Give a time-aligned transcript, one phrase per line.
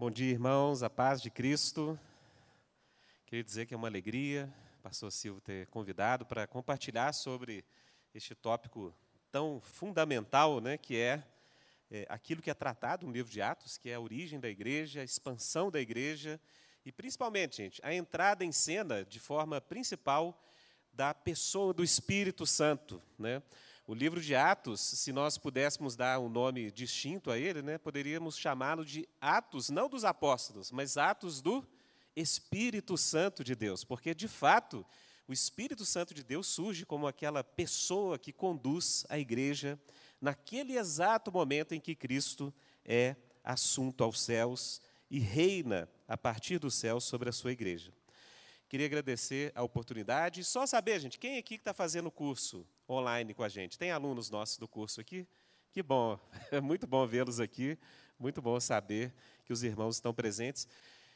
[0.00, 2.00] Bom dia, irmãos, a paz de Cristo.
[3.26, 4.50] Queria dizer que é uma alegria,
[4.82, 7.62] pastor Silvio, ter convidado para compartilhar sobre
[8.14, 8.94] este tópico
[9.30, 11.22] tão fundamental, né, que é,
[11.90, 15.02] é, aquilo que é tratado no livro de Atos, que é a origem da igreja,
[15.02, 16.40] a expansão da igreja
[16.82, 20.42] e, principalmente, gente, a entrada em cena de forma principal
[20.94, 23.42] da pessoa do Espírito Santo, né?
[23.86, 28.38] O livro de Atos, se nós pudéssemos dar um nome distinto a ele, né, poderíamos
[28.38, 31.66] chamá-lo de Atos, não dos apóstolos, mas Atos do
[32.14, 34.86] Espírito Santo de Deus, porque de fato
[35.26, 39.80] o Espírito Santo de Deus surge como aquela pessoa que conduz a igreja
[40.20, 42.52] naquele exato momento em que Cristo
[42.84, 47.92] é assunto aos céus e reina a partir dos céus sobre a sua igreja.
[48.68, 50.44] Queria agradecer a oportunidade.
[50.44, 53.78] Só saber, gente, quem aqui está fazendo o curso online com a gente?
[53.78, 55.26] Tem alunos nossos do curso aqui?
[55.72, 56.18] Que bom,
[56.50, 57.78] é muito bom vê-los aqui,
[58.18, 60.66] muito bom saber que os irmãos estão presentes.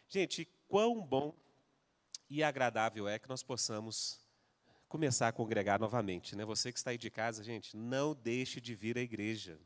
[0.09, 1.35] Gente, quão bom
[2.31, 4.21] e agradável é que nós possamos
[4.89, 6.37] começar a congregar novamente.
[6.37, 6.45] Né?
[6.45, 9.59] Você que está aí de casa, gente, não deixe de vir à igreja.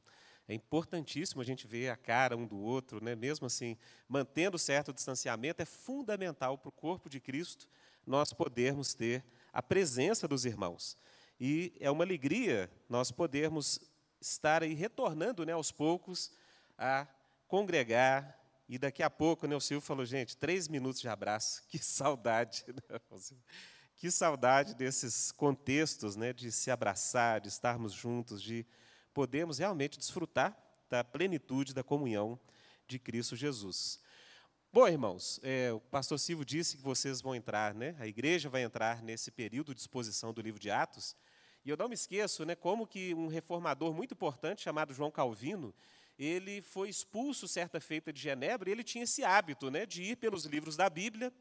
[0.48, 3.14] É importantíssimo a gente ver a cara um do outro, né?
[3.14, 3.76] mesmo assim,
[4.08, 7.68] mantendo certo distanciamento, é fundamental para o corpo de Cristo
[8.06, 10.96] nós podermos ter a presença dos irmãos.
[11.40, 13.80] E é uma alegria nós podermos
[14.20, 16.32] estar aí retornando né, aos poucos
[16.76, 17.06] a
[17.46, 18.36] congregar.
[18.68, 22.64] E daqui a pouco, né, o Silvio falou, gente, três minutos de abraço, que saudade.
[22.68, 23.38] Né?
[23.96, 28.66] Que saudade desses contextos né, de se abraçar, de estarmos juntos, de
[29.14, 30.56] podemos realmente desfrutar
[30.88, 32.38] da plenitude da comunhão
[32.86, 34.00] de Cristo Jesus.
[34.70, 37.96] Bom, irmãos, é, o pastor Silvio disse que vocês vão entrar, né?
[37.98, 41.16] A igreja vai entrar nesse período de exposição do livro de Atos.
[41.64, 45.74] E eu não me esqueço, né, como que um reformador muito importante chamado João Calvino,
[46.18, 50.16] ele foi expulso certa feita de Genebra e ele tinha esse hábito, né, de ir
[50.16, 51.32] pelos livros da Bíblia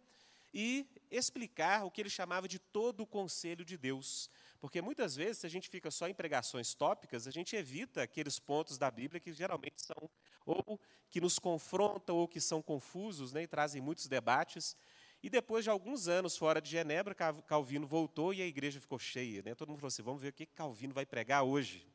[0.53, 4.29] e explicar o que ele chamava de todo o conselho de Deus.
[4.59, 8.39] Porque muitas vezes, se a gente fica só em pregações tópicas, a gente evita aqueles
[8.39, 10.09] pontos da Bíblia que geralmente são
[10.45, 10.79] ou
[11.09, 14.75] que nos confrontam ou que são confusos né, e trazem muitos debates.
[15.21, 19.41] E depois de alguns anos fora de Genebra, Calvino voltou e a igreja ficou cheia.
[19.43, 19.55] Né?
[19.55, 21.85] Todo mundo falou assim: vamos ver o que Calvino vai pregar hoje.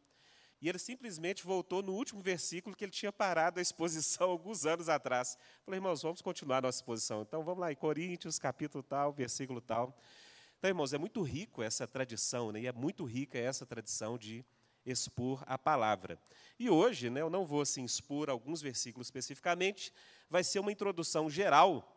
[0.61, 4.89] E ele simplesmente voltou no último versículo que ele tinha parado a exposição alguns anos
[4.89, 5.37] atrás.
[5.65, 7.23] Falei, irmãos, vamos continuar a nossa exposição.
[7.23, 9.97] Então vamos lá, em Coríntios, capítulo tal, versículo tal.
[10.63, 12.61] Então, irmãos, é muito rico essa tradição, né?
[12.61, 14.45] e é muito rica essa tradição de
[14.87, 16.17] expor a palavra.
[16.57, 19.93] E hoje, né, eu não vou assim, expor alguns versículos especificamente,
[20.31, 21.93] vai ser uma introdução geral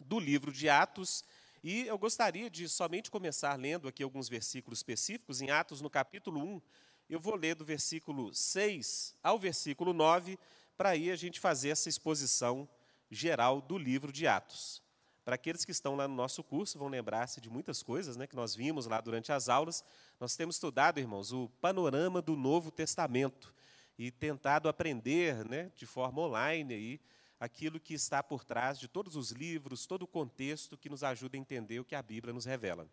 [0.00, 1.22] do livro de Atos,
[1.62, 6.42] e eu gostaria de somente começar lendo aqui alguns versículos específicos, em Atos, no capítulo
[6.42, 6.62] 1,
[7.10, 10.38] eu vou ler do versículo 6 ao versículo 9,
[10.74, 12.66] para aí a gente fazer essa exposição
[13.10, 14.82] geral do livro de Atos.
[15.30, 18.34] Para aqueles que estão lá no nosso curso, vão lembrar-se de muitas coisas né, que
[18.34, 19.84] nós vimos lá durante as aulas.
[20.18, 23.54] Nós temos estudado, irmãos, o panorama do Novo Testamento
[23.96, 27.00] e tentado aprender né, de forma online aí,
[27.38, 31.36] aquilo que está por trás de todos os livros, todo o contexto que nos ajuda
[31.36, 32.88] a entender o que a Bíblia nos revela.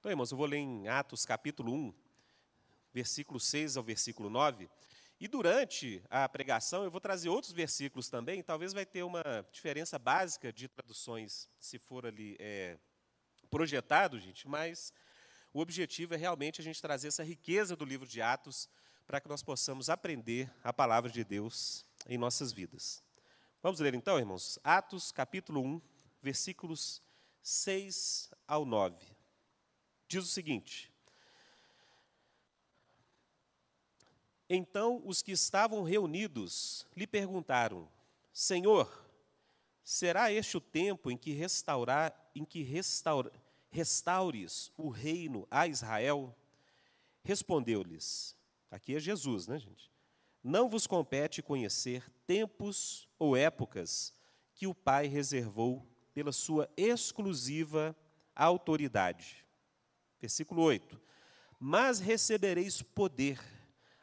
[0.00, 1.94] Então, irmãos, eu vou ler em Atos capítulo 1,
[2.92, 4.68] versículo 6 ao versículo 9.
[5.20, 9.22] E durante a pregação eu vou trazer outros versículos também, talvez vai ter uma
[9.52, 12.78] diferença básica de traduções, se for ali é,
[13.50, 14.94] projetado, gente, mas
[15.52, 18.66] o objetivo é realmente a gente trazer essa riqueza do livro de Atos
[19.06, 23.02] para que nós possamos aprender a palavra de Deus em nossas vidas.
[23.62, 25.82] Vamos ler então, irmãos, Atos capítulo 1,
[26.22, 27.02] versículos
[27.42, 28.96] 6 ao 9.
[30.08, 30.89] Diz o seguinte:
[34.52, 37.88] Então os que estavam reunidos lhe perguntaram:
[38.32, 39.08] Senhor,
[39.84, 42.66] será este o tempo em que restaurar, em que
[43.70, 46.34] restaures o reino a Israel?
[47.22, 48.36] Respondeu-lhes:
[48.68, 49.88] Aqui é Jesus, né, gente?
[50.42, 54.12] Não vos compete conhecer tempos ou épocas
[54.52, 57.96] que o Pai reservou pela sua exclusiva
[58.34, 59.46] autoridade.
[60.20, 61.00] Versículo 8:
[61.60, 63.59] Mas recebereis poder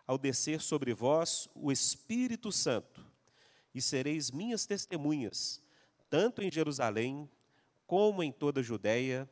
[0.08, 3.06] ao descer sobre vós o Espírito Santo,
[3.76, 5.62] e sereis minhas testemunhas,
[6.10, 7.30] tanto em Jerusalém,
[7.86, 9.30] como em toda a Judéia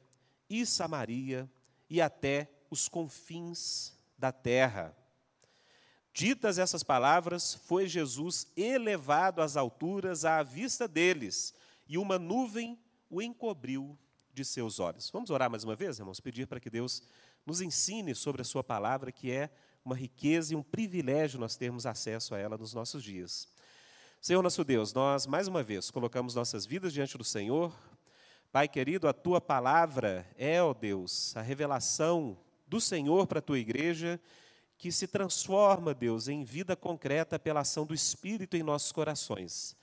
[0.49, 1.49] e Samaria
[1.89, 4.95] e até os confins da terra.
[6.13, 11.53] Ditas essas palavras, foi Jesus elevado às alturas à vista deles,
[11.87, 12.79] e uma nuvem
[13.09, 13.97] o encobriu
[14.33, 15.09] de seus olhos.
[15.09, 16.19] Vamos orar mais uma vez, irmãos?
[16.19, 17.03] Pedir para que Deus
[17.45, 19.49] nos ensine sobre a Sua palavra, que é
[19.85, 23.47] uma riqueza e um privilégio nós termos acesso a ela nos nossos dias.
[24.19, 27.71] Senhor nosso Deus, nós mais uma vez colocamos nossas vidas diante do Senhor.
[28.51, 32.35] Pai querido, a tua palavra é, ó Deus, a revelação
[32.65, 34.19] do Senhor para a tua igreja,
[34.75, 39.77] que se transforma, Deus, em vida concreta pela ação do Espírito em nossos corações.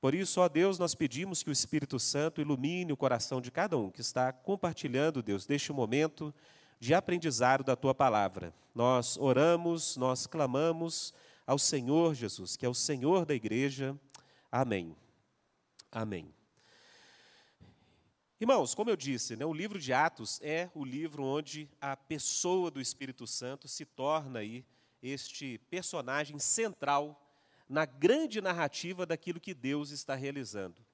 [0.00, 3.78] Por isso, ó Deus, nós pedimos que o Espírito Santo ilumine o coração de cada
[3.78, 6.34] um que está compartilhando, Deus, deste momento
[6.78, 8.54] de aprendizado da tua palavra.
[8.74, 11.14] Nós oramos, nós clamamos
[11.46, 13.98] ao Senhor Jesus, que é o Senhor da igreja.
[14.50, 14.96] Amém.
[15.90, 16.34] Amém.
[18.38, 22.70] Irmãos, como eu disse, né, o livro de Atos é o livro onde a pessoa
[22.70, 24.62] do Espírito Santo se torna aí
[25.02, 27.22] este personagem central
[27.68, 30.85] na grande narrativa daquilo que Deus está realizando.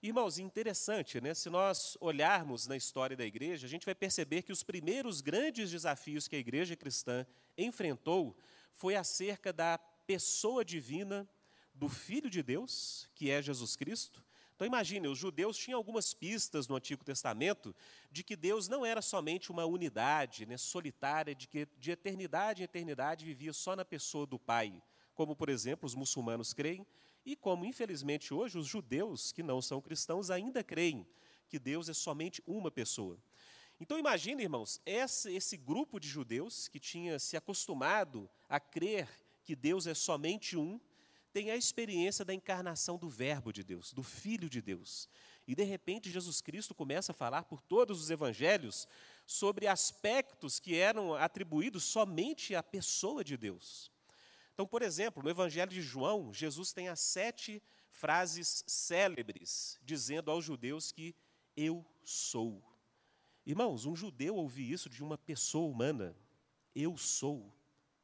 [0.00, 1.34] Irmãos, interessante, né?
[1.34, 5.72] Se nós olharmos na história da igreja, a gente vai perceber que os primeiros grandes
[5.72, 8.36] desafios que a igreja cristã enfrentou
[8.70, 11.28] foi acerca da pessoa divina
[11.74, 14.22] do Filho de Deus, que é Jesus Cristo.
[14.54, 17.74] Então imagine, os judeus tinham algumas pistas no Antigo Testamento
[18.08, 22.64] de que Deus não era somente uma unidade né, solitária, de que de eternidade em
[22.64, 24.80] eternidade vivia só na pessoa do Pai,
[25.12, 26.86] como por exemplo os muçulmanos creem,
[27.28, 31.06] e como infelizmente hoje os judeus que não são cristãos ainda creem
[31.46, 33.18] que Deus é somente uma pessoa.
[33.78, 39.06] Então imagine, irmãos, esse, esse grupo de judeus que tinha se acostumado a crer
[39.44, 40.80] que Deus é somente um,
[41.30, 45.06] tem a experiência da encarnação do Verbo de Deus, do Filho de Deus.
[45.46, 48.88] E de repente Jesus Cristo começa a falar por todos os evangelhos
[49.26, 53.92] sobre aspectos que eram atribuídos somente à pessoa de Deus.
[54.58, 57.62] Então, por exemplo, no Evangelho de João, Jesus tem as sete
[57.92, 61.14] frases célebres dizendo aos judeus que
[61.56, 62.60] eu sou.
[63.46, 66.12] Irmãos, um judeu ouvir isso de uma pessoa humana,
[66.74, 67.54] eu sou,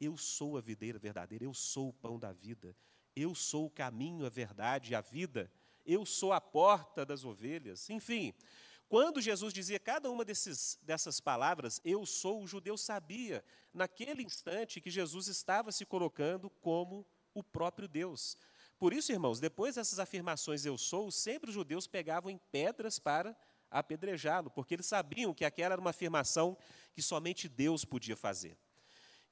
[0.01, 2.77] eu sou a videira verdadeira, eu sou o pão da vida,
[3.17, 5.51] eu sou o caminho, a verdade e a vida,
[5.85, 7.91] eu sou a porta das ovelhas.
[7.91, 8.33] Enfim,
[8.89, 14.81] quando Jesus dizia cada uma desses, dessas palavras, eu sou, o judeu sabia, naquele instante,
[14.81, 18.37] que Jesus estava se colocando como o próprio Deus.
[18.79, 23.37] Por isso, irmãos, depois dessas afirmações, eu sou, sempre os judeus pegavam em pedras para
[23.71, 26.57] apedrejá-lo, porque eles sabiam que aquela era uma afirmação
[26.93, 28.57] que somente Deus podia fazer.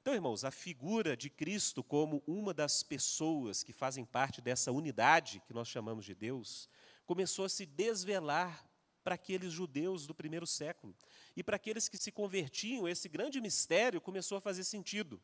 [0.00, 5.40] Então, irmãos, a figura de Cristo como uma das pessoas que fazem parte dessa unidade
[5.46, 6.68] que nós chamamos de Deus,
[7.06, 8.66] começou a se desvelar
[9.02, 10.94] para aqueles judeus do primeiro século.
[11.36, 15.20] E para aqueles que se convertiam, esse grande mistério começou a fazer sentido.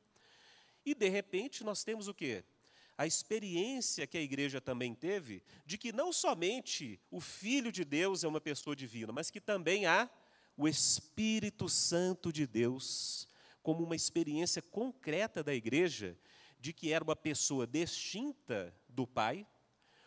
[0.85, 2.45] E, de repente, nós temos o quê?
[2.99, 8.25] a experiência que a igreja também teve de que não somente o Filho de Deus
[8.25, 10.11] é uma pessoa divina, mas que também há
[10.57, 13.29] o Espírito Santo de Deus
[13.63, 16.19] como uma experiência concreta da igreja
[16.59, 19.47] de que era uma pessoa distinta do Pai,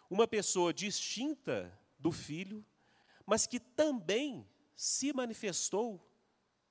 [0.10, 2.66] uma pessoa distinta do Filho,
[3.26, 6.06] mas que também se manifestou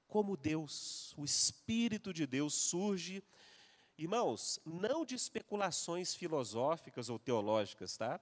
[0.09, 1.15] como Deus.
[1.17, 3.23] O Espírito de Deus surge
[4.01, 8.19] Irmãos, não de especulações filosóficas ou teológicas, tá?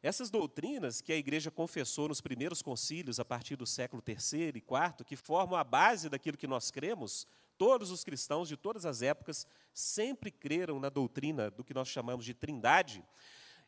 [0.00, 4.58] Essas doutrinas que a igreja confessou nos primeiros concílios, a partir do século III e
[4.58, 7.26] IV, que formam a base daquilo que nós cremos,
[7.58, 12.24] todos os cristãos de todas as épocas sempre creram na doutrina do que nós chamamos
[12.24, 13.04] de trindade.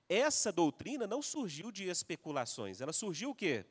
[0.08, 3.66] Essa doutrina não surgiu de especulações, ela surgiu o quê?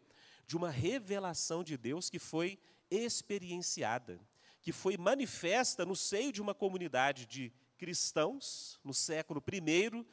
[0.48, 2.58] De uma revelação de Deus que foi
[2.90, 4.20] experienciada,
[4.62, 10.06] que foi manifesta no seio de uma comunidade de cristãos no século I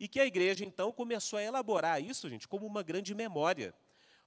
[0.00, 3.74] e que a igreja então começou a elaborar isso, gente, como uma grande memória.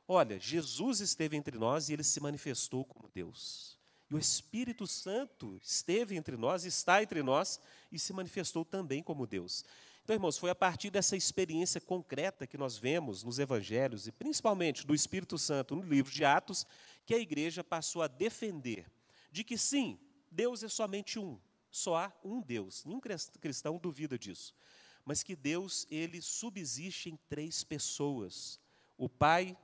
[0.07, 3.77] Olha, Jesus esteve entre nós e ele se manifestou como Deus.
[4.09, 7.59] E o Espírito Santo esteve entre nós, está entre nós
[7.91, 9.65] e se manifestou também como Deus.
[10.05, 14.85] Então, irmãos, foi a partir dessa experiência concreta que nós vemos nos evangelhos e principalmente
[14.85, 16.63] do Espírito Santo no livro de Atos
[17.07, 18.85] que a igreja passou a defender
[19.31, 19.97] de que sim,
[20.29, 21.39] Deus é somente um,
[21.71, 22.85] só há um Deus.
[22.85, 24.53] Nenhum cristão duvida disso.
[25.03, 28.59] Mas que Deus, ele subsiste em três pessoas:
[28.95, 29.57] o Pai,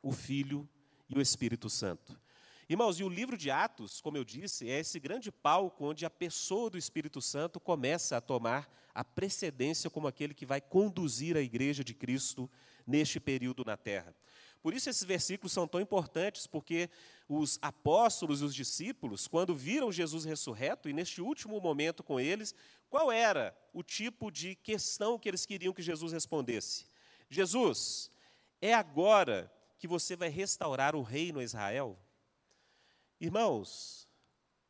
[0.00, 0.68] o Filho
[1.08, 2.16] e o Espírito Santo.
[2.70, 6.10] Irmãos, e o livro de Atos, como eu disse, é esse grande palco onde a
[6.10, 11.40] pessoa do Espírito Santo começa a tomar a precedência como aquele que vai conduzir a
[11.40, 12.50] igreja de Cristo
[12.86, 14.14] neste período na terra.
[14.60, 16.90] Por isso esses versículos são tão importantes, porque
[17.26, 22.54] os apóstolos e os discípulos, quando viram Jesus ressurreto, e neste último momento com eles,
[22.90, 26.84] qual era o tipo de questão que eles queriam que Jesus respondesse?
[27.30, 28.10] Jesus,
[28.60, 31.98] é agora que você vai restaurar o reino a Israel?
[33.20, 34.08] Irmãos,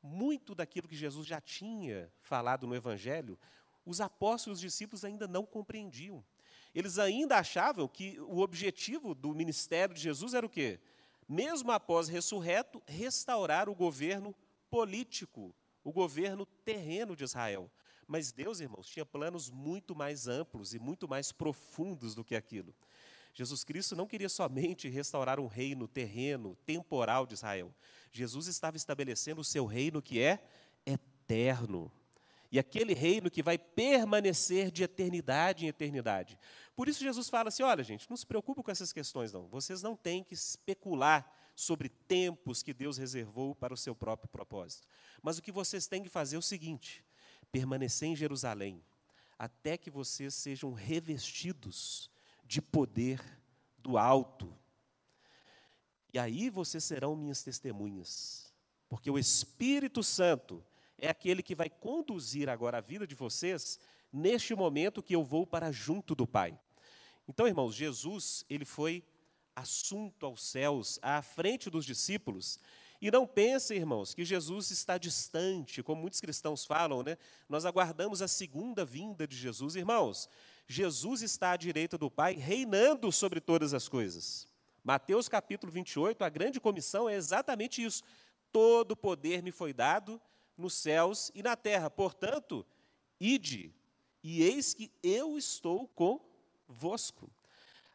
[0.03, 3.39] muito daquilo que Jesus já tinha falado no Evangelho,
[3.85, 6.25] os apóstolos e os discípulos ainda não compreendiam.
[6.75, 10.81] Eles ainda achavam que o objetivo do ministério de Jesus era o quê?
[11.29, 14.35] Mesmo após ressurreto, restaurar o governo
[14.71, 17.71] político, o governo terreno de Israel.
[18.07, 22.75] Mas Deus, irmãos, tinha planos muito mais amplos e muito mais profundos do que aquilo.
[23.35, 27.73] Jesus Cristo não queria somente restaurar um reino terreno, temporal de Israel.
[28.13, 30.43] Jesus estava estabelecendo o seu reino que é
[30.87, 31.93] eterno.
[32.51, 36.39] E aquele reino que vai permanecer de eternidade em eternidade.
[36.75, 39.47] Por isso Jesus fala assim: olha, gente, não se preocupe com essas questões, não.
[39.49, 44.87] Vocês não têm que especular sobre tempos que Deus reservou para o seu próprio propósito.
[45.21, 47.05] Mas o que vocês têm que fazer é o seguinte:
[47.53, 48.83] permanecer em Jerusalém,
[49.39, 52.11] até que vocês sejam revestidos
[52.47, 53.21] de poder
[53.77, 54.57] do alto.
[56.13, 58.53] E aí vocês serão minhas testemunhas,
[58.89, 60.65] porque o Espírito Santo
[60.97, 63.79] é aquele que vai conduzir agora a vida de vocês
[64.13, 66.59] neste momento que eu vou para junto do Pai.
[67.29, 69.05] Então, irmãos, Jesus, ele foi
[69.55, 72.59] assunto aos céus, à frente dos discípulos,
[73.01, 77.17] e não pensem, irmãos, que Jesus está distante, como muitos cristãos falam, né?
[77.49, 79.77] Nós aguardamos a segunda vinda de Jesus.
[79.77, 80.29] Irmãos,
[80.67, 84.49] Jesus está à direita do Pai, reinando sobre todas as coisas.
[84.83, 88.03] Mateus capítulo 28, a grande comissão é exatamente isso.
[88.53, 90.21] Todo poder me foi dado
[90.57, 91.91] nos céus e na terra.
[91.91, 92.65] Portanto,
[93.21, 93.75] ide,
[94.23, 97.31] e eis que eu estou convosco.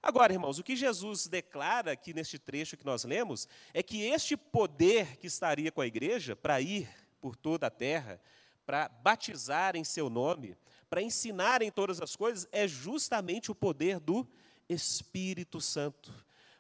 [0.02, 4.36] Agora, irmãos, o que Jesus declara aqui neste trecho que nós lemos é que este
[4.36, 6.90] poder que estaria com a igreja para ir
[7.22, 8.20] por toda a terra,
[8.66, 10.58] para batizar em seu nome,
[10.90, 14.28] para ensinar em todas as coisas, é justamente o poder do
[14.68, 16.14] Espírito Santo.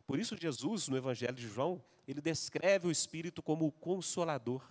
[0.05, 4.61] Por isso, Jesus, no Evangelho de João, ele descreve o Espírito como o consolador,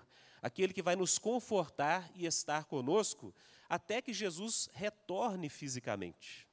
[0.40, 3.34] aquele que vai nos confortar e estar conosco
[3.68, 6.46] até que Jesus retorne fisicamente.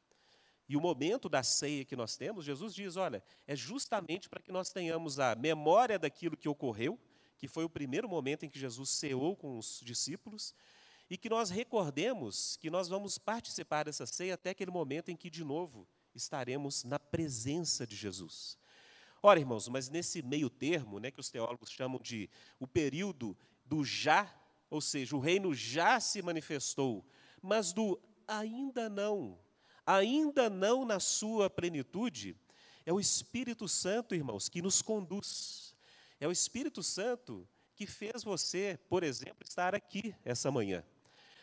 [0.69, 4.51] E o momento da ceia que nós temos, Jesus diz: olha, é justamente para que
[4.51, 6.97] nós tenhamos a memória daquilo que ocorreu,
[7.37, 10.53] que foi o primeiro momento em que Jesus ceou com os discípulos,
[11.09, 15.29] e que nós recordemos que nós vamos participar dessa ceia até aquele momento em que,
[15.29, 18.57] de novo, estaremos na presença de Jesus.
[19.21, 23.83] Ora, irmãos, mas nesse meio termo, né, que os teólogos chamam de o período do
[23.83, 24.33] já,
[24.69, 27.05] ou seja, o reino já se manifestou,
[27.41, 29.37] mas do ainda não,
[29.85, 32.35] ainda não na sua plenitude,
[32.85, 35.75] é o Espírito Santo, irmãos, que nos conduz.
[36.19, 40.83] É o Espírito Santo que fez você, por exemplo, estar aqui essa manhã.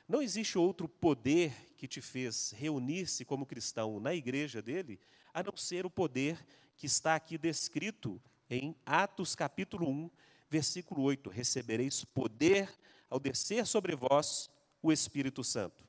[0.08, 4.98] Não existe outro poder que te fez reunir-se como cristão na igreja dele,
[5.32, 6.38] a não ser o poder
[6.76, 10.10] que está aqui descrito em Atos capítulo 1,
[10.48, 12.70] versículo 8: Recebereis poder
[13.08, 14.50] ao descer sobre vós
[14.82, 15.84] o Espírito Santo.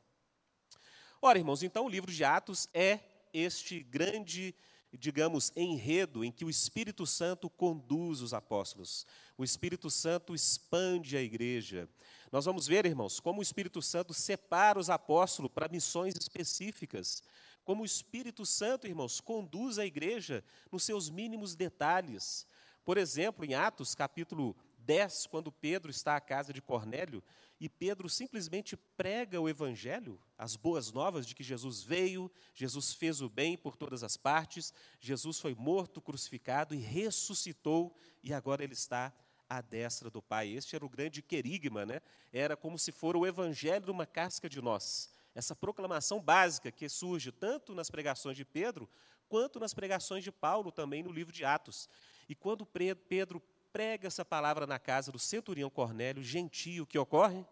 [1.22, 3.00] Ora, irmãos, então o livro de Atos é
[3.34, 4.56] este grande,
[4.94, 9.06] digamos, enredo em que o Espírito Santo conduz os apóstolos.
[9.38, 11.90] O Espírito Santo expande a igreja.
[12.32, 17.24] Nós vamos ver, irmãos, como o Espírito Santo separa os apóstolos para missões específicas.
[17.68, 22.48] Como o Espírito Santo, irmãos, conduz a igreja nos seus mínimos detalhes.
[22.86, 27.22] Por exemplo, em Atos capítulo 10, quando Pedro está à casa de Cornélio,
[27.60, 33.20] e Pedro simplesmente prega o evangelho, as boas novas de que Jesus veio, Jesus fez
[33.22, 37.94] o bem por todas as partes, Jesus foi morto, crucificado e ressuscitou,
[38.24, 39.14] e agora ele está
[39.50, 40.48] à destra do Pai.
[40.48, 42.00] Este era o grande querigma, né?
[42.32, 45.17] Era como se for o evangelho de uma casca de nós.
[45.38, 48.90] Essa proclamação básica que surge tanto nas pregações de Pedro,
[49.30, 51.88] quanto nas pregações de Paulo também no livro de Atos.
[52.28, 53.40] E quando Pedro
[53.72, 57.46] prega essa palavra na casa do centurião Cornélio, gentio, o que ocorre?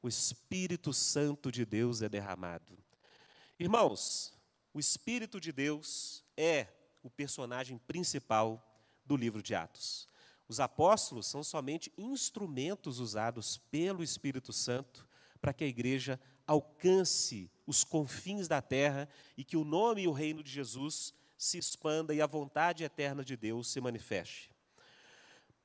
[0.00, 2.78] O Espírito Santo de Deus é derramado.
[3.58, 4.32] Irmãos,
[4.72, 6.68] o Espírito de Deus é
[7.02, 8.66] o personagem principal
[9.04, 10.08] do livro de Atos.
[10.48, 15.06] Os apóstolos são somente instrumentos usados pelo Espírito Santo
[15.38, 16.18] para que a igreja
[16.50, 21.56] alcance os confins da terra e que o nome e o reino de Jesus se
[21.58, 24.50] expanda e a vontade eterna de Deus se manifeste.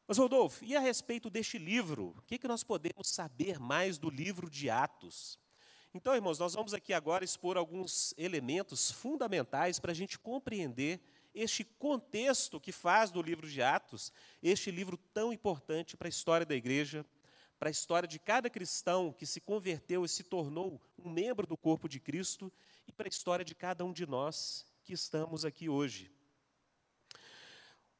[0.08, 2.14] Mas, Rodolfo, e a respeito deste livro?
[2.16, 5.40] O que, que nós podemos saber mais do livro de Atos?
[5.92, 11.02] Então, irmãos, nós vamos aqui agora expor alguns elementos fundamentais para a gente compreender
[11.34, 14.14] este contexto que faz do livro de Atos
[14.44, 17.04] este livro tão importante para a história da igreja,
[17.66, 21.58] para a história de cada cristão que se converteu e se tornou um membro do
[21.58, 22.54] corpo de Cristo
[22.88, 26.12] e para a história de cada um de nós que estamos aqui hoje.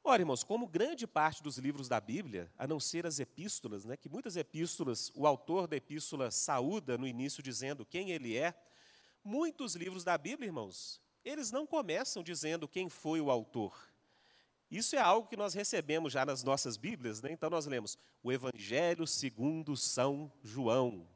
[0.04, 3.96] Ora, irmãos, como grande parte dos livros da Bíblia, a não ser as epístolas, né,
[3.96, 8.54] que muitas epístolas, o autor da epístola saúda no início dizendo quem ele é,
[9.24, 13.76] muitos livros da Bíblia, irmãos, eles não começam dizendo quem foi o autor.
[14.70, 17.30] Isso é algo que nós recebemos já nas nossas Bíblias, né?
[17.30, 21.08] então nós lemos o Evangelho segundo São João,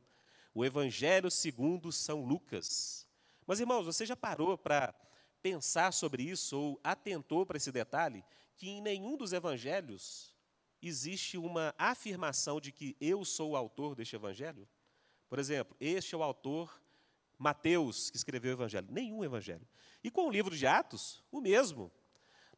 [0.54, 3.06] o Evangelho segundo São Lucas.
[3.46, 4.94] Mas, irmãos, você já parou para
[5.42, 8.24] pensar sobre isso ou atentou para esse detalhe?
[8.56, 10.32] Que em nenhum dos evangelhos
[10.80, 14.68] existe uma afirmação de que eu sou o autor deste evangelho?
[15.28, 16.80] Por exemplo, este é o autor
[17.38, 18.86] Mateus que escreveu o evangelho.
[18.90, 19.66] Nenhum evangelho.
[20.04, 21.90] E com o livro de Atos, o mesmo.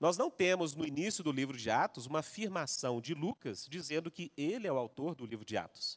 [0.03, 4.33] Nós não temos no início do livro de Atos uma afirmação de Lucas dizendo que
[4.37, 5.97] ele é o autor do livro de Atos.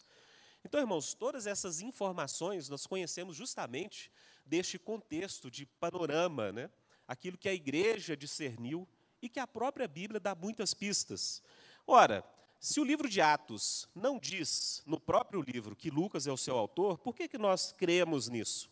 [0.63, 4.11] Então, irmãos, todas essas informações nós conhecemos justamente
[4.45, 6.69] deste contexto de panorama, né?
[7.07, 8.87] aquilo que a igreja discerniu
[9.23, 11.41] e que a própria Bíblia dá muitas pistas.
[11.87, 12.23] Ora,
[12.59, 16.55] se o livro de Atos não diz no próprio livro que Lucas é o seu
[16.55, 18.69] autor, por que, que nós cremos nisso?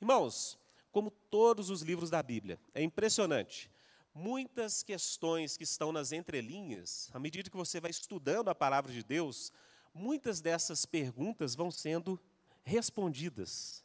[0.00, 0.56] Irmãos,
[0.92, 3.71] como todos os livros da Bíblia, é impressionante.
[4.14, 9.02] Muitas questões que estão nas entrelinhas, à medida que você vai estudando a palavra de
[9.02, 9.50] Deus,
[9.94, 12.20] muitas dessas perguntas vão sendo
[12.62, 13.82] respondidas.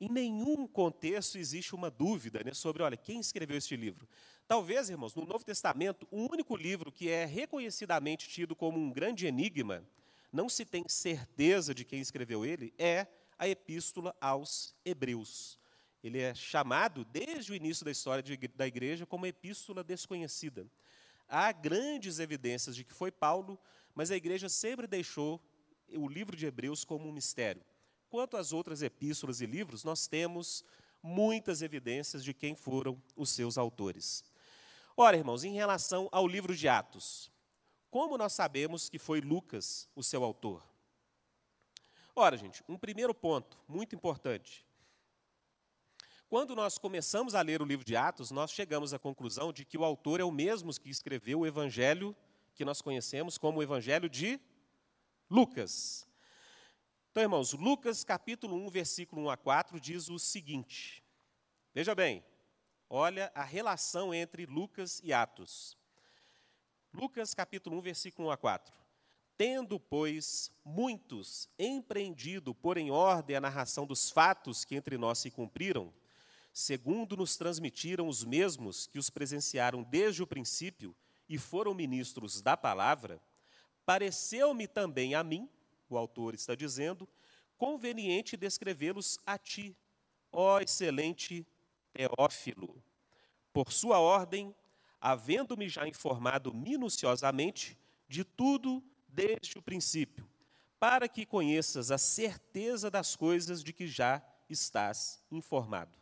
[0.00, 4.08] Em nenhum contexto existe uma dúvida né, sobre, olha, quem escreveu este livro.
[4.48, 9.26] Talvez, irmãos, no Novo Testamento, o único livro que é reconhecidamente tido como um grande
[9.26, 9.86] enigma,
[10.32, 13.06] não se tem certeza de quem escreveu ele, é
[13.38, 15.61] a Epístola aos Hebreus.
[16.02, 20.66] Ele é chamado, desde o início da história de, da igreja, como Epístola Desconhecida.
[21.28, 23.58] Há grandes evidências de que foi Paulo,
[23.94, 25.40] mas a igreja sempre deixou
[25.94, 27.62] o livro de Hebreus como um mistério.
[28.10, 30.64] Quanto às outras epístolas e livros, nós temos
[31.02, 34.24] muitas evidências de quem foram os seus autores.
[34.96, 37.30] Ora, irmãos, em relação ao livro de Atos,
[37.90, 40.62] como nós sabemos que foi Lucas o seu autor?
[42.14, 44.66] Ora, gente, um primeiro ponto muito importante.
[46.32, 49.76] Quando nós começamos a ler o livro de Atos, nós chegamos à conclusão de que
[49.76, 52.16] o autor é o mesmo que escreveu o evangelho
[52.54, 54.40] que nós conhecemos como o evangelho de
[55.28, 56.08] Lucas.
[57.10, 61.04] Então, irmãos, Lucas capítulo 1, versículo 1 a 4 diz o seguinte:
[61.74, 62.24] Veja bem,
[62.88, 65.76] olha a relação entre Lucas e Atos.
[66.94, 68.74] Lucas capítulo 1, versículo 1 a 4.
[69.36, 75.30] Tendo, pois, muitos empreendido por em ordem a narração dos fatos que entre nós se
[75.30, 75.92] cumpriram,
[76.52, 80.94] segundo nos transmitiram os mesmos que os presenciaram desde o princípio
[81.28, 83.20] e foram ministros da palavra,
[83.86, 85.48] pareceu-me também a mim,
[85.88, 87.08] o autor está dizendo,
[87.56, 89.76] conveniente descrevê-los a ti,
[90.30, 91.46] ó excelente
[91.92, 92.82] Teófilo.
[93.52, 94.54] Por sua ordem,
[95.00, 100.26] havendo-me já informado minuciosamente de tudo desde o princípio,
[100.80, 106.01] para que conheças a certeza das coisas de que já estás informado.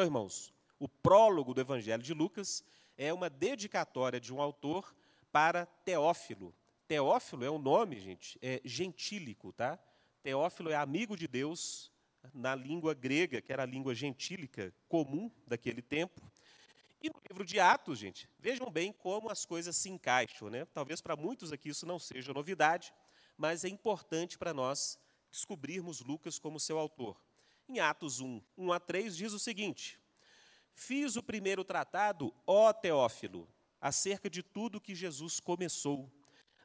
[0.00, 2.64] Então, irmãos, o prólogo do Evangelho de Lucas
[2.96, 4.96] é uma dedicatória de um autor
[5.30, 6.54] para Teófilo,
[6.88, 9.78] Teófilo é um nome, gente, é gentílico, tá?
[10.22, 11.92] Teófilo é amigo de Deus
[12.32, 16.18] na língua grega, que era a língua gentílica comum daquele tempo.
[17.02, 20.64] E no livro de Atos, gente, vejam bem como as coisas se encaixam, né?
[20.72, 22.90] Talvez para muitos aqui isso não seja novidade,
[23.36, 24.98] mas é importante para nós
[25.30, 27.20] descobrirmos Lucas como seu autor.
[27.72, 29.96] Em Atos 1, 1 a 3 diz o seguinte:
[30.74, 33.48] Fiz o primeiro tratado, ó Teófilo,
[33.80, 36.10] acerca de tudo que Jesus começou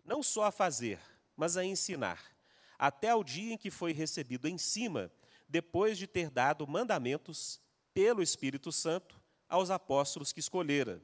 [0.04, 1.00] não só a fazer,
[1.38, 2.36] mas a ensinar,
[2.76, 5.12] até o dia em que foi recebido em cima,
[5.48, 7.62] depois de ter dado mandamentos
[7.94, 11.00] pelo Espírito Santo aos apóstolos que escolhera,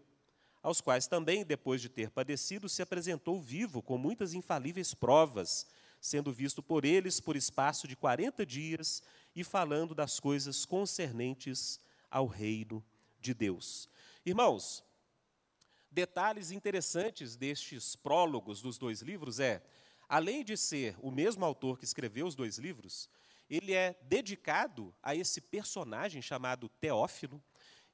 [0.63, 5.67] aos quais também, depois de ter padecido, se apresentou vivo com muitas infalíveis provas,
[5.99, 9.03] sendo visto por eles por espaço de quarenta dias
[9.35, 12.83] e falando das coisas concernentes ao reino
[13.19, 13.89] de Deus.
[14.25, 14.83] Irmãos,
[15.93, 19.61] Detalhes interessantes destes prólogos dos dois livros é,
[20.07, 23.09] além de ser o mesmo autor que escreveu os dois livros,
[23.49, 27.43] ele é dedicado a esse personagem chamado Teófilo,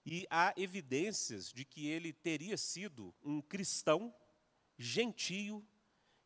[0.05, 4.13] e há evidências de que ele teria sido um cristão
[4.77, 5.65] gentio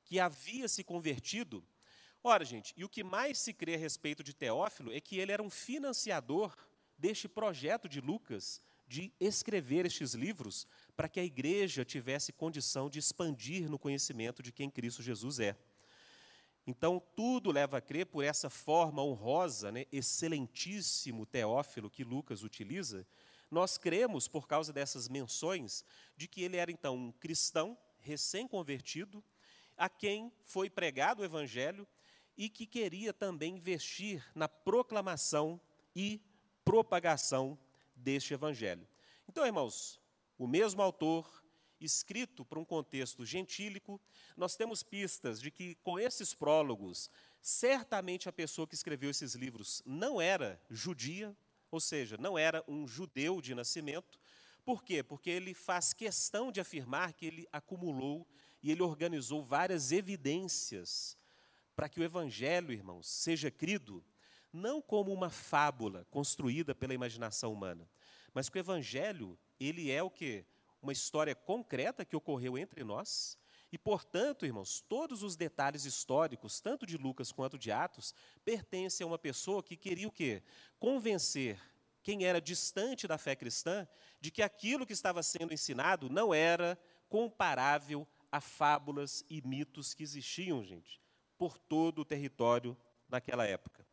[0.04, 1.66] que havia se convertido.
[2.24, 5.32] Ora, gente, e o que mais se crê a respeito de Teófilo é que ele
[5.32, 6.56] era um financiador
[6.96, 13.00] deste projeto de Lucas de escrever estes livros para que a igreja tivesse condição de
[13.00, 15.58] expandir no conhecimento de quem Cristo Jesus é.
[16.68, 23.08] Então, tudo leva a crer por essa forma honrosa, né, excelentíssimo Teófilo que Lucas utiliza.
[23.50, 25.84] Nós cremos, por causa dessas menções,
[26.16, 29.24] de que ele era então um cristão recém-convertido,
[29.76, 31.88] a quem foi pregado o evangelho
[32.42, 35.62] e que queria também investir na proclamação
[35.96, 36.20] e
[36.66, 37.56] propagação
[37.96, 38.88] deste evangelho.
[39.30, 40.02] Então, irmãos,
[40.40, 41.46] o mesmo autor,
[41.80, 44.02] escrito para um contexto gentílico,
[44.36, 47.12] nós temos pistas de que com esses prólogos,
[47.44, 51.38] certamente a pessoa que escreveu esses livros não era judia,
[51.70, 54.20] ou seja, não era um judeu de nascimento.
[54.66, 55.04] Por quê?
[55.04, 58.28] Porque ele faz questão de afirmar que ele acumulou
[58.64, 61.21] e ele organizou várias evidências
[61.76, 64.04] para que o evangelho, irmãos, seja crido
[64.52, 67.90] não como uma fábula construída pela imaginação humana,
[68.34, 70.46] mas que o evangelho, ele é o que
[70.82, 73.38] uma história concreta que ocorreu entre nós,
[73.72, 79.08] e, portanto, irmãos, todos os detalhes históricos, tanto de Lucas quanto de Atos, pertencem a
[79.08, 80.44] uma pessoa que queria o quê?
[80.78, 81.58] Convencer
[82.04, 83.88] quem era distante da fé cristã
[84.20, 90.04] de que aquilo que estava sendo ensinado não era comparável a fábulas e mitos que
[90.04, 91.01] existiam, gente,
[91.42, 92.78] por todo o território
[93.10, 93.84] naquela época.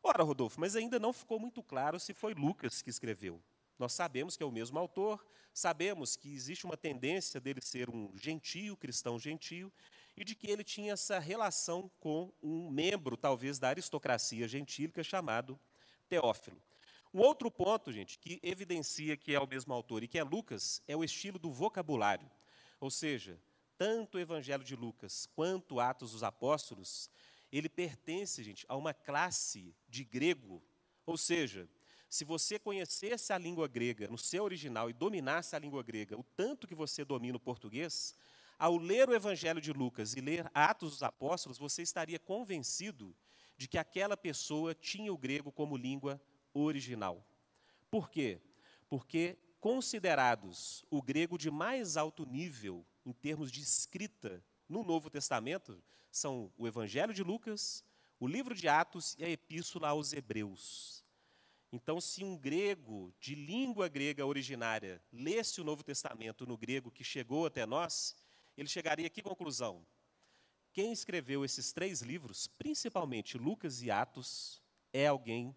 [0.00, 3.42] Ora, Rodolfo, mas ainda não ficou muito claro se foi Lucas que escreveu.
[3.76, 8.16] Nós sabemos que é o mesmo autor, sabemos que existe uma tendência dele ser um
[8.16, 9.72] gentio, cristão gentio,
[10.16, 15.58] e de que ele tinha essa relação com um membro, talvez, da aristocracia gentílica chamado
[16.08, 16.62] Teófilo.
[17.12, 20.80] Um outro ponto, gente, que evidencia que é o mesmo autor e que é Lucas,
[20.86, 22.30] é o estilo do vocabulário.
[22.78, 23.36] Ou seja,
[23.76, 27.10] tanto o Evangelho de Lucas quanto Atos dos Apóstolos,
[27.52, 30.62] ele pertence, gente, a uma classe de grego,
[31.06, 31.68] ou seja,
[32.08, 36.22] se você conhecesse a língua grega no seu original e dominasse a língua grega, o
[36.22, 38.14] tanto que você domina o português,
[38.58, 43.14] ao ler o Evangelho de Lucas e ler Atos dos Apóstolos, você estaria convencido
[43.56, 46.20] de que aquela pessoa tinha o grego como língua
[46.52, 47.26] original.
[47.90, 48.40] Por quê?
[48.88, 55.82] Porque, considerados o grego de mais alto nível em termos de escrita no Novo Testamento,
[56.10, 57.84] são o Evangelho de Lucas,
[58.18, 61.04] o livro de Atos e a Epístola aos Hebreus.
[61.72, 67.02] Então, se um grego de língua grega originária lesse o Novo Testamento no grego que
[67.02, 68.16] chegou até nós,
[68.56, 69.84] ele chegaria a que conclusão?
[70.72, 74.62] Quem escreveu esses três livros, principalmente Lucas e Atos,
[74.92, 75.54] é alguém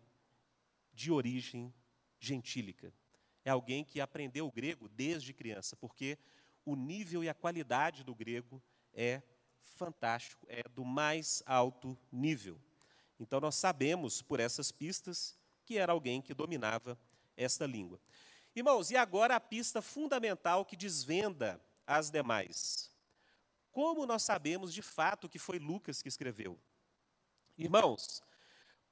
[0.92, 1.74] de origem
[2.20, 2.92] gentílica.
[3.46, 6.18] É alguém que aprendeu o grego desde criança, porque
[6.68, 8.62] o nível e a qualidade do grego
[8.94, 9.22] é
[9.62, 12.60] fantástico, é do mais alto nível.
[13.18, 17.00] Então, nós sabemos por essas pistas que era alguém que dominava
[17.38, 18.02] esta língua.
[18.54, 22.92] Irmãos, e agora a pista fundamental que desvenda as demais.
[23.72, 26.60] Como nós sabemos de fato que foi Lucas que escreveu?
[27.58, 28.22] Irmãos,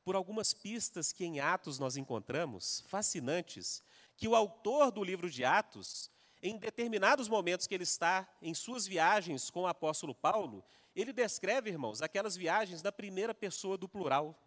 [0.02, 3.84] por algumas pistas que em Atos nós encontramos, fascinantes,
[4.16, 6.10] que o autor do livro de Atos,
[6.42, 10.64] em determinados momentos que ele está em suas viagens com o apóstolo Paulo,
[10.96, 14.40] ele descreve, irmãos, aquelas viagens na primeira pessoa do plural.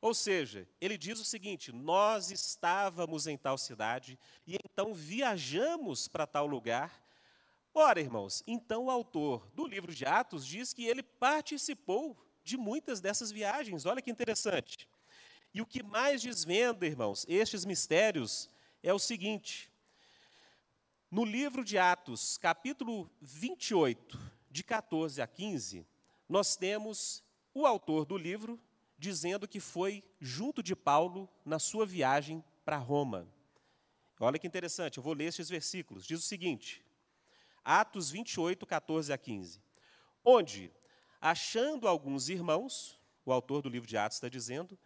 [0.00, 6.26] Ou seja, ele diz o seguinte: nós estávamos em tal cidade e então viajamos para
[6.26, 7.02] tal lugar.
[7.72, 13.00] Ora, irmãos, então o autor do livro de Atos diz que ele participou de muitas
[13.00, 13.86] dessas viagens.
[13.86, 14.88] Olha que interessante.
[15.54, 18.50] E o que mais desvenda, irmãos, estes mistérios
[18.82, 19.72] é o seguinte:
[21.14, 24.18] no livro de Atos, capítulo 28,
[24.50, 25.86] de 14 a 15,
[26.28, 27.22] nós temos
[27.54, 28.60] o autor do livro
[28.98, 33.28] dizendo que foi junto de Paulo na sua viagem para Roma.
[34.18, 36.04] Olha que interessante, eu vou ler estes versículos.
[36.04, 36.84] Diz o seguinte:
[37.62, 39.62] Atos 28, 14 a 15.
[40.24, 40.72] Onde,
[41.20, 44.76] achando alguns irmãos, o autor do livro de Atos está dizendo,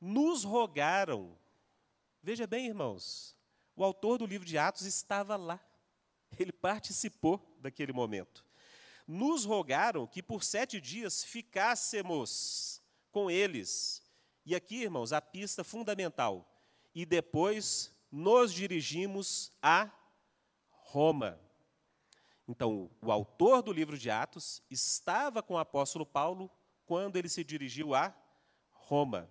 [0.00, 1.36] nos rogaram.
[2.22, 3.36] Veja bem, irmãos,
[3.76, 5.60] o autor do livro de Atos estava lá.
[6.38, 8.44] Ele participou daquele momento.
[9.06, 14.02] Nos rogaram que por sete dias ficássemos com eles.
[14.46, 16.50] E aqui, irmãos, a pista fundamental.
[16.94, 19.90] E depois nos dirigimos a
[20.68, 21.40] Roma.
[22.46, 26.50] Então, o autor do livro de Atos estava com o apóstolo Paulo
[26.84, 28.14] quando ele se dirigiu a
[28.70, 29.28] Roma.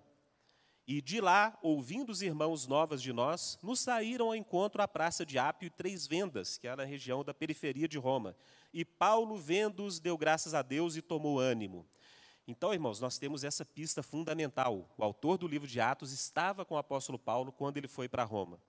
[0.85, 5.25] E de lá, ouvindo os irmãos novas de nós, nos saíram ao encontro à praça
[5.25, 8.35] de Ápio e Três Vendas, que era a região da periferia de Roma.
[8.73, 11.87] E Paulo, vendo-os, deu graças a Deus e tomou ânimo.
[12.45, 14.93] Então, irmãos, nós temos essa pista fundamental.
[14.97, 18.25] O autor do livro de Atos estava com o apóstolo Paulo quando ele foi para
[18.25, 18.59] Roma.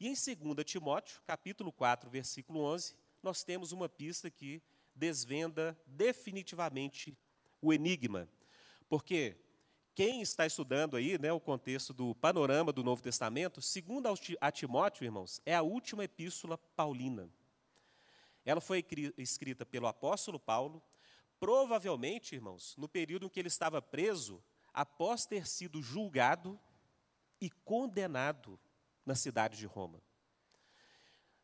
[0.00, 4.60] E em 2 Timóteo, capítulo 4, versículo 11, nós temos uma pista que
[4.92, 7.16] desvenda definitivamente
[7.62, 8.28] o enigma.
[8.88, 9.36] Porque
[9.94, 14.08] quem está estudando aí né, o contexto do panorama do Novo Testamento, segundo
[14.40, 17.28] a Timóteo, irmãos, é a última epístola paulina.
[18.44, 18.84] Ela foi
[19.16, 20.82] escrita pelo apóstolo Paulo
[21.44, 26.58] Provavelmente, irmãos, no período em que ele estava preso, após ter sido julgado
[27.38, 28.58] e condenado
[29.04, 30.00] na cidade de Roma.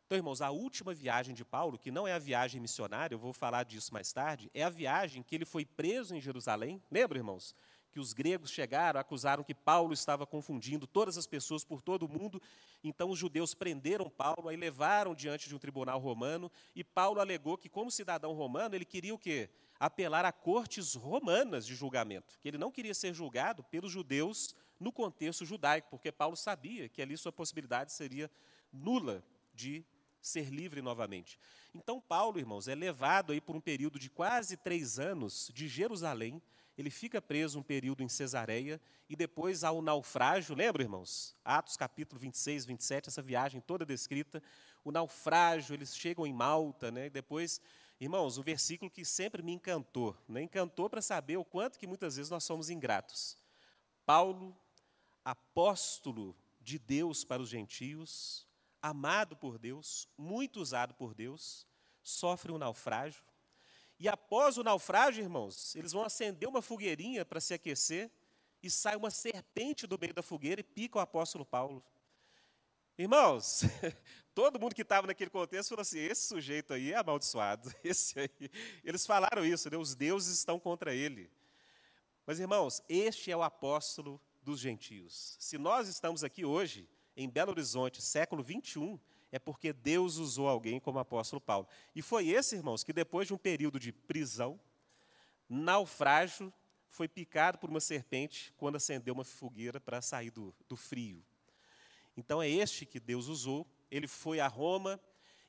[0.05, 3.31] Então, irmãos, a última viagem de Paulo, que não é a viagem missionária, eu vou
[3.31, 6.81] falar disso mais tarde, é a viagem que ele foi preso em Jerusalém.
[6.89, 7.55] Lembra, irmãos?
[7.91, 12.09] Que os gregos chegaram, acusaram que Paulo estava confundindo todas as pessoas por todo o
[12.09, 12.41] mundo.
[12.83, 16.51] Então, os judeus prenderam Paulo, aí levaram diante de um tribunal romano.
[16.75, 19.49] E Paulo alegou que, como cidadão romano, ele queria o quê?
[19.79, 22.39] Apelar a cortes romanas de julgamento.
[22.39, 27.01] Que ele não queria ser julgado pelos judeus no contexto judaico, porque Paulo sabia que
[27.01, 28.31] ali sua possibilidade seria
[28.71, 29.23] nula
[29.53, 29.85] de
[30.21, 31.39] ser livre novamente.
[31.73, 36.41] Então, Paulo, irmãos, é levado aí por um período de quase três anos de Jerusalém.
[36.77, 38.79] Ele fica preso um período em Cesareia
[39.09, 40.55] e depois ao naufrágio.
[40.55, 41.35] Lembra, irmãos?
[41.43, 44.41] Atos capítulo 26, 27, essa viagem toda descrita.
[44.83, 47.09] O naufrágio, eles chegam em Malta, né?
[47.09, 47.61] Depois,
[47.99, 50.17] irmãos, um versículo que sempre me encantou.
[50.27, 50.43] Né?
[50.43, 53.37] Encantou para saber o quanto que muitas vezes nós somos ingratos.
[54.05, 54.55] Paulo,
[55.23, 58.47] apóstolo de Deus para os gentios,
[58.81, 61.67] amado por Deus, muito usado por Deus,
[62.01, 63.23] sofre um naufrágio.
[64.01, 68.09] E após o naufrágio, irmãos, eles vão acender uma fogueirinha para se aquecer
[68.63, 71.85] e sai uma serpente do meio da fogueira e pica o apóstolo Paulo.
[72.97, 73.61] Irmãos,
[74.33, 77.71] todo mundo que estava naquele contexto falou assim: esse sujeito aí é amaldiçoado.
[77.83, 78.49] Esse aí.
[78.83, 79.77] Eles falaram isso, né?
[79.77, 81.29] os deuses estão contra ele.
[82.25, 85.37] Mas, irmãos, este é o apóstolo dos gentios.
[85.39, 88.99] Se nós estamos aqui hoje, em Belo Horizonte, século 21,
[89.31, 91.67] é porque Deus usou alguém como apóstolo Paulo.
[91.95, 94.59] E foi esse, irmãos, que depois de um período de prisão,
[95.49, 96.53] naufrágio,
[96.89, 101.23] foi picado por uma serpente quando acendeu uma fogueira para sair do, do frio.
[102.17, 103.65] Então é este que Deus usou.
[103.89, 104.99] Ele foi a Roma,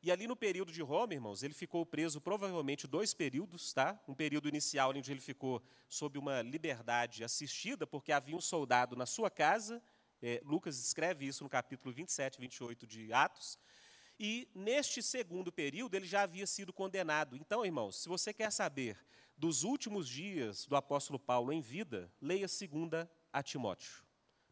[0.00, 4.00] e ali no período de Roma, irmãos, ele ficou preso provavelmente dois períodos, tá?
[4.06, 9.06] Um período inicial onde ele ficou sob uma liberdade assistida, porque havia um soldado na
[9.06, 9.82] sua casa
[10.22, 13.58] é, Lucas escreve isso no capítulo 27, 28 de Atos.
[14.24, 17.36] E neste segundo período ele já havia sido condenado.
[17.36, 18.96] Então, irmãos, se você quer saber
[19.36, 24.04] dos últimos dias do apóstolo Paulo em vida, leia segunda a Timóteo.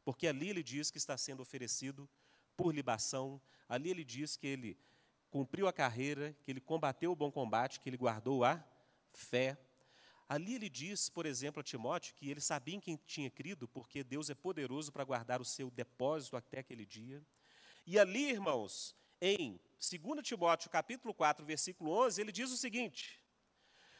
[0.05, 2.11] Porque ali ele diz que está sendo oferecido
[2.57, 4.77] por libação, ali ele diz que ele
[5.31, 8.61] cumpriu a carreira, que ele combateu o bom combate, que ele guardou a
[9.13, 9.57] fé.
[10.29, 14.03] Ali ele diz, por exemplo, a Timóteo que ele sabia em quem tinha crido, porque
[14.03, 17.25] Deus é poderoso para guardar o seu depósito até aquele dia.
[17.87, 23.23] E ali, irmãos, em 2 Timóteo, capítulo 4, versículo 11, ele diz o seguinte: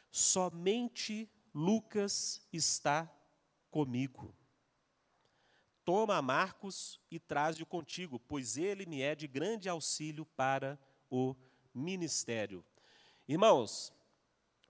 [0.09, 3.11] Somente Lucas está
[3.69, 4.35] comigo.
[5.83, 10.79] Toma Marcos e traze-o contigo, pois ele me é de grande auxílio para
[11.09, 11.35] o
[11.73, 12.63] ministério.
[13.27, 13.91] Irmãos,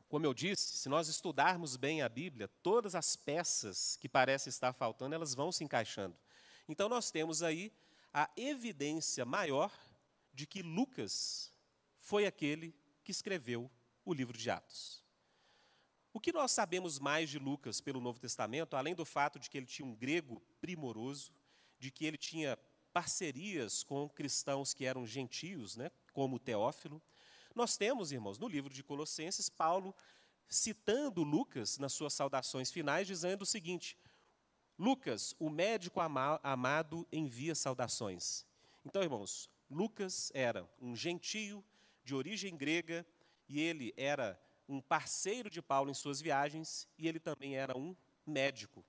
[0.07, 4.73] como eu disse, se nós estudarmos bem a Bíblia, todas as peças que parecem estar
[4.73, 6.17] faltando, elas vão se encaixando.
[6.67, 7.71] Então nós temos aí
[8.13, 9.71] a evidência maior
[10.33, 11.53] de que Lucas
[11.99, 13.69] foi aquele que escreveu
[14.05, 15.03] o livro de Atos.
[16.13, 19.57] O que nós sabemos mais de Lucas pelo Novo Testamento, além do fato de que
[19.57, 21.31] ele tinha um grego primoroso,
[21.79, 22.57] de que ele tinha
[22.91, 27.01] parcerias com cristãos que eram gentios, né, como Teófilo,
[27.55, 29.95] nós temos, irmãos, no livro de Colossenses, Paulo
[30.47, 33.97] citando Lucas nas suas saudações finais, dizendo o seguinte:
[34.77, 38.45] Lucas, o médico amado, envia saudações.
[38.85, 41.63] Então, irmãos, Lucas era um gentio
[42.03, 43.07] de origem grega
[43.47, 47.95] e ele era um parceiro de Paulo em suas viagens e ele também era um
[48.27, 48.85] médico,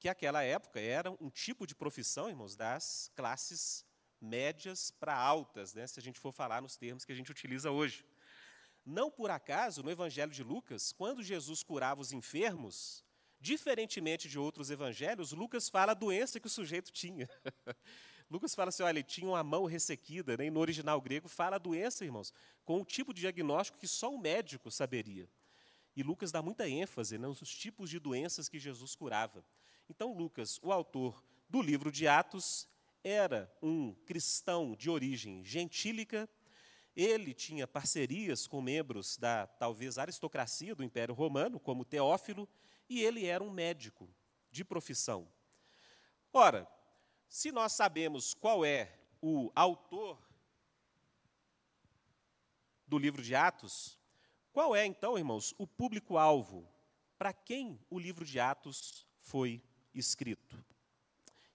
[0.00, 3.86] que naquela época era um tipo de profissão, irmãos, das classes
[4.20, 7.70] médias para altas, né, se a gente for falar nos termos que a gente utiliza
[7.70, 8.04] hoje.
[8.84, 13.04] Não por acaso, no Evangelho de Lucas, quando Jesus curava os enfermos,
[13.40, 17.28] diferentemente de outros evangelhos, Lucas fala a doença que o sujeito tinha.
[18.34, 20.46] Lucas fala assim: olha, ele tinha uma mão ressequida, né?
[20.46, 24.12] e no original grego fala a doença, irmãos, com um tipo de diagnóstico que só
[24.12, 25.28] um médico saberia.
[25.94, 29.44] E Lucas dá muita ênfase né, nos tipos de doenças que Jesus curava.
[29.88, 32.68] Então, Lucas, o autor do livro de Atos,
[33.04, 36.28] era um cristão de origem gentílica,
[36.96, 42.48] ele tinha parcerias com membros da talvez aristocracia do Império Romano, como Teófilo,
[42.88, 44.08] e ele era um médico
[44.50, 45.28] de profissão.
[46.32, 46.66] Ora,
[47.28, 50.18] se nós sabemos qual é o autor
[52.86, 53.98] do livro de Atos,
[54.52, 56.68] qual é então, irmãos, o público-alvo?
[57.18, 60.64] Para quem o livro de Atos foi escrito?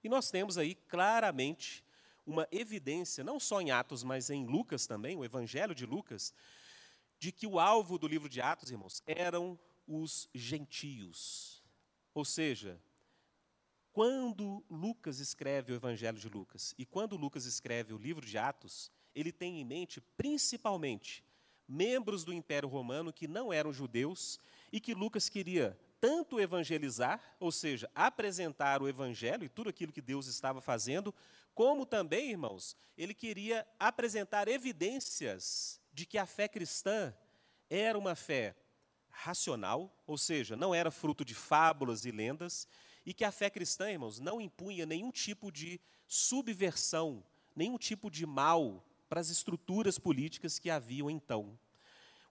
[0.04, 1.86] E nós temos aí claramente
[2.26, 6.34] uma evidência, não só em Atos, mas em Lucas também, o Evangelho de Lucas,
[7.18, 11.64] de que o alvo do livro de Atos, irmãos, eram os gentios.
[12.14, 12.80] Ou seja,
[13.92, 18.92] quando Lucas escreve o Evangelho de Lucas e quando Lucas escreve o livro de Atos,
[19.16, 21.24] ele tem em mente principalmente
[21.68, 24.40] membros do Império Romano que não eram judeus
[24.72, 30.02] e que Lucas queria tanto evangelizar, ou seja, apresentar o Evangelho e tudo aquilo que
[30.02, 31.14] Deus estava fazendo,
[31.54, 37.14] como também, irmãos, ele queria apresentar evidências de que a fé cristã
[37.70, 38.56] era uma fé
[39.10, 42.66] racional, ou seja, não era fruto de fábulas e lendas,
[43.10, 47.24] e que a fé cristã, irmãos, não impunha nenhum tipo de subversão,
[47.56, 51.58] nenhum tipo de mal para as estruturas políticas que haviam então.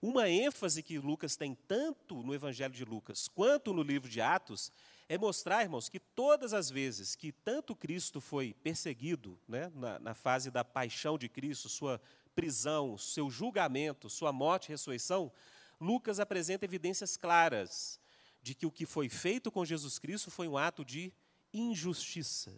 [0.01, 4.71] Uma ênfase que Lucas tem tanto no Evangelho de Lucas quanto no livro de Atos
[5.09, 10.13] é mostrar, irmãos, que todas as vezes que tanto Cristo foi perseguido, né, na, na
[10.13, 11.99] fase da paixão de Cristo, sua
[12.33, 15.29] prisão, seu julgamento, sua morte e ressurreição,
[15.77, 17.99] Lucas apresenta evidências claras
[18.41, 21.13] de que o que foi feito com Jesus Cristo foi um ato de
[21.53, 22.53] injustiça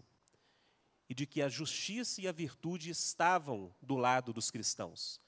[1.10, 5.20] e de que a justiça e a virtude estavam do lado dos cristãos.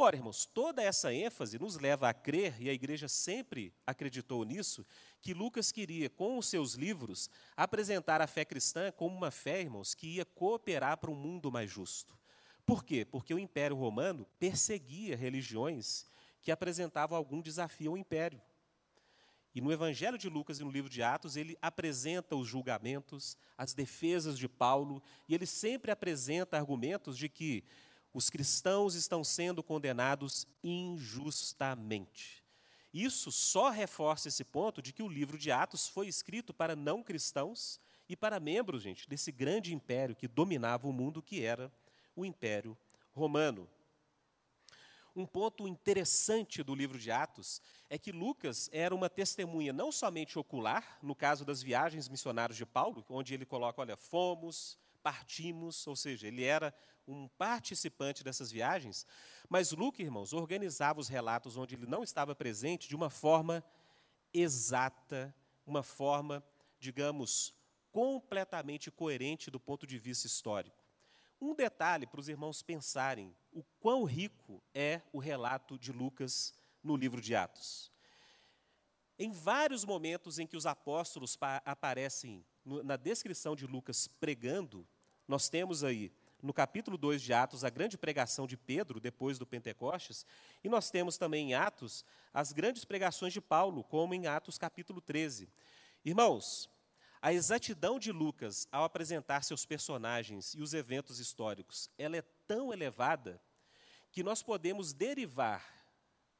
[0.00, 4.86] Ora, irmãos, toda essa ênfase nos leva a crer, e a igreja sempre acreditou nisso,
[5.20, 9.94] que Lucas queria, com os seus livros, apresentar a fé cristã como uma fé, irmãos,
[9.94, 12.16] que ia cooperar para um mundo mais justo.
[12.64, 13.04] Por quê?
[13.04, 16.06] Porque o Império Romano perseguia religiões
[16.42, 18.40] que apresentavam algum desafio ao império.
[19.58, 23.74] E no Evangelho de Lucas e no livro de Atos, ele apresenta os julgamentos, as
[23.74, 27.64] defesas de Paulo, e ele sempre apresenta argumentos de que
[28.14, 32.44] os cristãos estão sendo condenados injustamente.
[32.94, 37.02] Isso só reforça esse ponto de que o livro de Atos foi escrito para não
[37.02, 41.68] cristãos e para membros, gente, desse grande império que dominava o mundo, que era
[42.14, 42.78] o Império
[43.10, 43.68] Romano.
[45.18, 50.38] Um ponto interessante do livro de Atos é que Lucas era uma testemunha não somente
[50.38, 55.96] ocular, no caso das viagens missionárias de Paulo, onde ele coloca, olha, fomos, partimos, ou
[55.96, 56.72] seja, ele era
[57.04, 59.04] um participante dessas viagens,
[59.48, 63.64] mas Lucas, irmãos, organizava os relatos onde ele não estava presente de uma forma
[64.32, 65.34] exata,
[65.66, 66.44] uma forma,
[66.78, 67.52] digamos,
[67.90, 70.77] completamente coerente do ponto de vista histórico.
[71.40, 76.96] Um detalhe para os irmãos pensarem o quão rico é o relato de Lucas no
[76.96, 77.92] livro de Atos.
[79.16, 84.86] Em vários momentos em que os apóstolos aparecem na descrição de Lucas pregando,
[85.26, 89.46] nós temos aí no capítulo 2 de Atos a grande pregação de Pedro depois do
[89.46, 90.24] Pentecostes,
[90.62, 95.00] e nós temos também em Atos as grandes pregações de Paulo, como em Atos capítulo
[95.00, 95.48] 13.
[96.04, 96.70] Irmãos,
[97.20, 102.72] a exatidão de Lucas ao apresentar seus personagens e os eventos históricos, ela é tão
[102.72, 103.42] elevada
[104.10, 105.64] que nós podemos derivar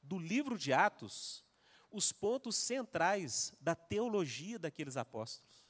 [0.02, 1.44] do livro de Atos
[1.90, 5.66] os pontos centrais da teologia daqueles apóstolos.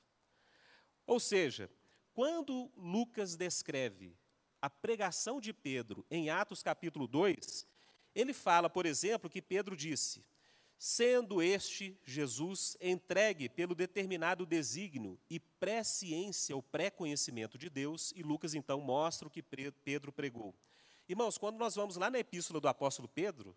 [1.06, 1.70] Ou seja,
[2.12, 4.16] quando Lucas descreve
[4.60, 7.66] a pregação de Pedro em Atos capítulo 2,
[8.14, 10.24] ele fala, por exemplo, que Pedro disse:
[10.78, 18.54] sendo este Jesus entregue pelo determinado desígnio e presciência ou pré-conhecimento de Deus, e Lucas
[18.54, 20.54] então mostra o que Pedro pregou.
[21.08, 23.56] Irmãos, quando nós vamos lá na epístola do apóstolo Pedro,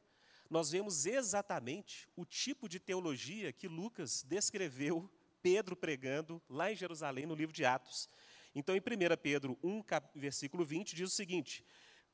[0.50, 5.10] nós vemos exatamente o tipo de teologia que Lucas descreveu
[5.42, 8.10] Pedro pregando lá em Jerusalém, no livro de Atos.
[8.54, 8.82] Então, em 1
[9.22, 9.84] Pedro 1,
[10.16, 11.64] versículo 20, diz o seguinte: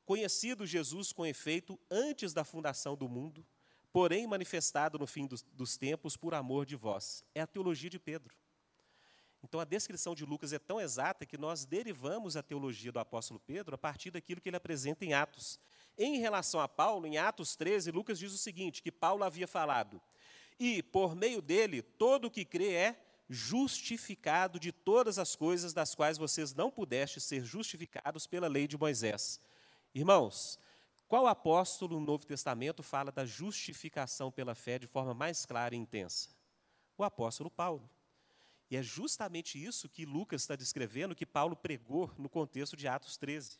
[0.04, 3.44] Conhecido Jesus com efeito antes da fundação do mundo,
[3.92, 7.24] porém manifestado no fim dos, dos, tempos por amor de vós.
[7.34, 8.34] É a teologia de Pedro.
[9.42, 13.40] Então a descrição de Lucas é tão exata que nós derivamos a teologia do apóstolo
[13.40, 15.60] Pedro a partir daquilo que ele apresenta em Atos.
[15.96, 20.00] Em relação a Paulo, em Atos 13, Lucas diz o seguinte: que Paulo havia falado,
[20.58, 25.94] e por meio dele todo o que crê é justificado de todas as coisas das
[25.94, 29.40] quais vocês não pudestes ser justificados pela lei de Moisés.
[29.94, 30.58] Irmãos,
[31.08, 35.78] qual apóstolo no Novo Testamento fala da justificação pela fé de forma mais clara e
[35.78, 36.28] intensa?
[36.98, 37.88] O apóstolo Paulo.
[38.70, 43.16] E é justamente isso que Lucas está descrevendo, que Paulo pregou no contexto de Atos
[43.16, 43.58] 13.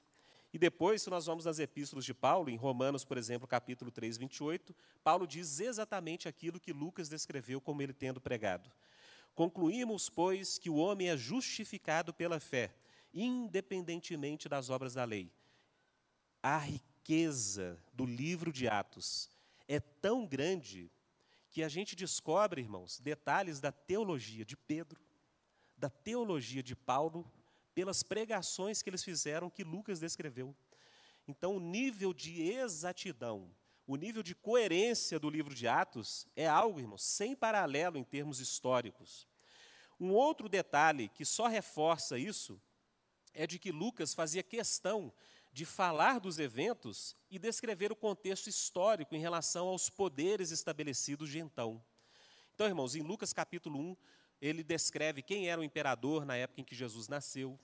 [0.53, 4.19] E depois, se nós vamos nas epístolas de Paulo, em Romanos, por exemplo, capítulo 3,
[4.19, 8.71] 28, Paulo diz exatamente aquilo que Lucas descreveu como ele tendo pregado.
[9.35, 12.75] Concluímos, pois, que o homem é justificado pela fé,
[13.15, 15.31] independentemente das obras da lei.
[16.43, 16.59] A
[17.09, 19.31] riqueza do livro de Atos
[19.67, 20.93] é tão grande
[21.51, 25.01] que a gente descobre, irmãos, detalhes da teologia de Pedro,
[25.75, 27.27] da teologia de Paulo,
[27.75, 30.55] pelas pregações que eles fizeram que Lucas descreveu.
[31.27, 33.51] Então, o nível de exatidão,
[33.87, 38.39] o nível de coerência do livro de Atos é algo, irmãos, sem paralelo em termos
[38.39, 39.27] históricos.
[39.99, 42.61] Um outro detalhe que só reforça isso
[43.33, 45.11] é de que Lucas fazia questão
[45.53, 51.39] de falar dos eventos e descrever o contexto histórico em relação aos poderes estabelecidos de
[51.39, 51.83] então.
[52.55, 53.97] Então, irmãos, em Lucas capítulo 1,
[54.41, 57.59] ele descreve quem era o imperador na época em que Jesus nasceu.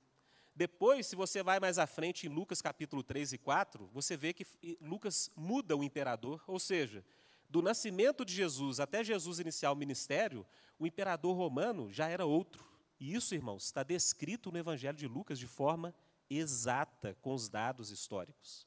[0.54, 4.32] Depois, se você vai mais à frente em Lucas capítulo 3 e 4, você vê
[4.32, 4.46] que
[4.80, 7.04] Lucas muda o imperador, ou seja,
[7.50, 10.46] do nascimento de Jesus até Jesus iniciar o ministério,
[10.78, 12.64] o imperador romano já era outro.
[12.98, 15.94] E isso, irmãos, está descrito no Evangelho de Lucas de forma
[16.28, 18.66] exata com os dados históricos.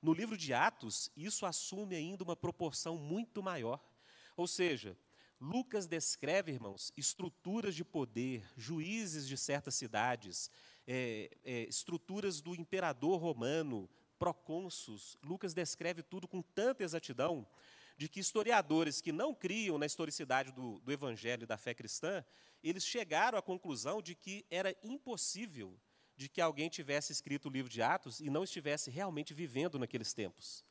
[0.00, 3.80] No livro de Atos, isso assume ainda uma proporção muito maior.
[4.36, 4.96] Ou seja,
[5.40, 10.50] Lucas descreve, irmãos, estruturas de poder, juízes de certas cidades,
[10.86, 13.88] é, é, estruturas do imperador romano,
[14.18, 15.18] procônsulos.
[15.22, 17.46] Lucas descreve tudo com tanta exatidão
[17.98, 22.24] de que historiadores que não criam na historicidade do, do evangelho e da fé cristã,
[22.62, 25.78] eles chegaram à conclusão de que era impossível
[26.16, 30.14] de que alguém tivesse escrito o livro de Atos e não estivesse realmente vivendo naqueles
[30.14, 30.64] tempos.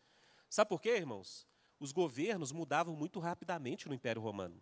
[0.49, 1.47] Sabe por quê, irmãos?
[1.79, 4.61] Os governos mudavam muito rapidamente no Império Romano.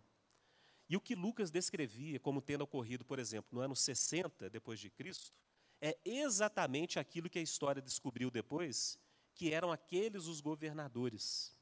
[0.88, 4.90] E o que Lucas descrevia como tendo ocorrido, por exemplo, no ano 60 depois de
[4.90, 5.32] Cristo,
[5.80, 8.98] é exatamente aquilo que a história descobriu depois,
[9.34, 11.56] que eram aqueles os governadores.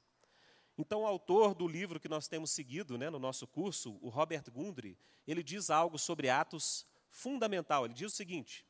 [0.76, 4.50] Então, o autor do livro que nós temos seguido né, no nosso curso, o Robert
[4.50, 7.84] Gundry, ele diz algo sobre Atos fundamental.
[7.84, 8.66] Ele diz o seguinte: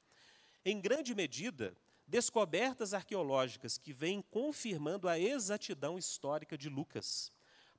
[0.65, 7.33] em grande medida, descobertas arqueológicas que vêm confirmando a exatidão histórica de Lucas.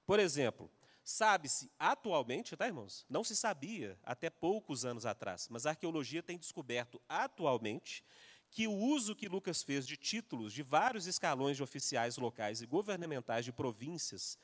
[0.06, 0.70] Por exemplo,
[1.04, 3.06] Sabe-se atualmente, tá, irmãos?
[3.10, 8.06] Não se sabia até poucos anos atrás, mas a arqueologia tem descoberto atualmente
[8.50, 12.66] que o uso que Lucas fez de títulos de vários escalões de oficiais locais e
[12.66, 14.38] governamentais de províncias,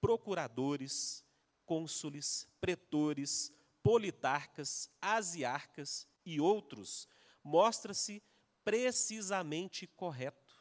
[0.00, 1.24] procuradores,
[1.64, 7.06] cônsules, pretores, politarcas, asiarcas e outros,
[7.42, 8.22] mostra-se
[8.64, 10.54] precisamente correto.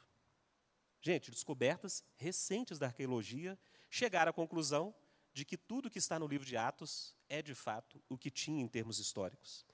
[1.01, 3.57] Gente, descobertas recentes da arqueologia
[3.89, 4.93] chegaram à conclusão
[5.33, 8.61] de que tudo que está no livro de Atos é, de fato, o que tinha
[8.61, 9.65] em termos históricos.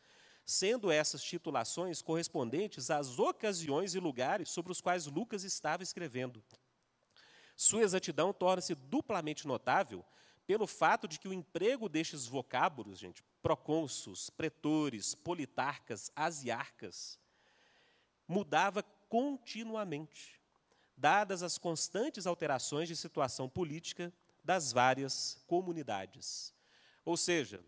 [0.45, 6.43] Sendo essas titulações correspondentes às ocasiões e lugares sobre os quais Lucas estava escrevendo.
[7.55, 10.05] Sua exatidão torna-se duplamente notável
[10.45, 17.19] pelo fato de que o emprego destes vocábulos, gente, procônsulos, pretores, politarcas, asiarcas,
[18.27, 20.41] mudava continuamente,
[20.97, 24.11] dadas as constantes alterações de situação política
[24.43, 26.55] das várias comunidades.
[27.05, 27.63] Ou seja,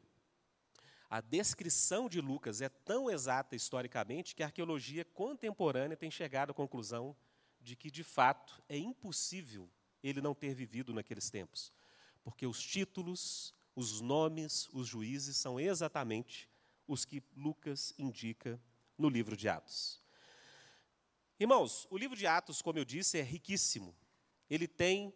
[1.07, 6.55] a descrição de Lucas é tão exata historicamente que a arqueologia contemporânea tem chegado à
[6.55, 7.15] conclusão
[7.61, 9.69] de que, de fato, é impossível
[10.01, 11.71] ele não ter vivido naqueles tempos,
[12.23, 16.49] porque os títulos, os nomes, os juízes são exatamente
[16.87, 18.59] os que Lucas indica
[18.97, 20.01] no livro de Atos.
[21.39, 23.95] Irmãos, o livro de Atos, como eu disse, é riquíssimo.
[24.49, 25.13] Ele tem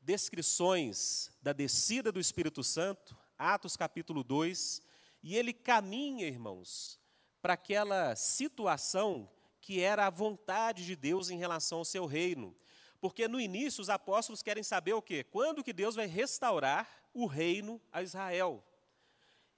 [0.00, 4.80] descrições da descida do Espírito Santo, Atos capítulo 2,
[5.22, 6.98] e ele caminha, irmãos,
[7.42, 9.30] para aquela situação
[9.60, 12.56] que era a vontade de Deus em relação ao seu reino.
[13.02, 15.22] Porque no início os apóstolos querem saber o quê?
[15.24, 18.64] Quando que Deus vai restaurar o reino a Israel?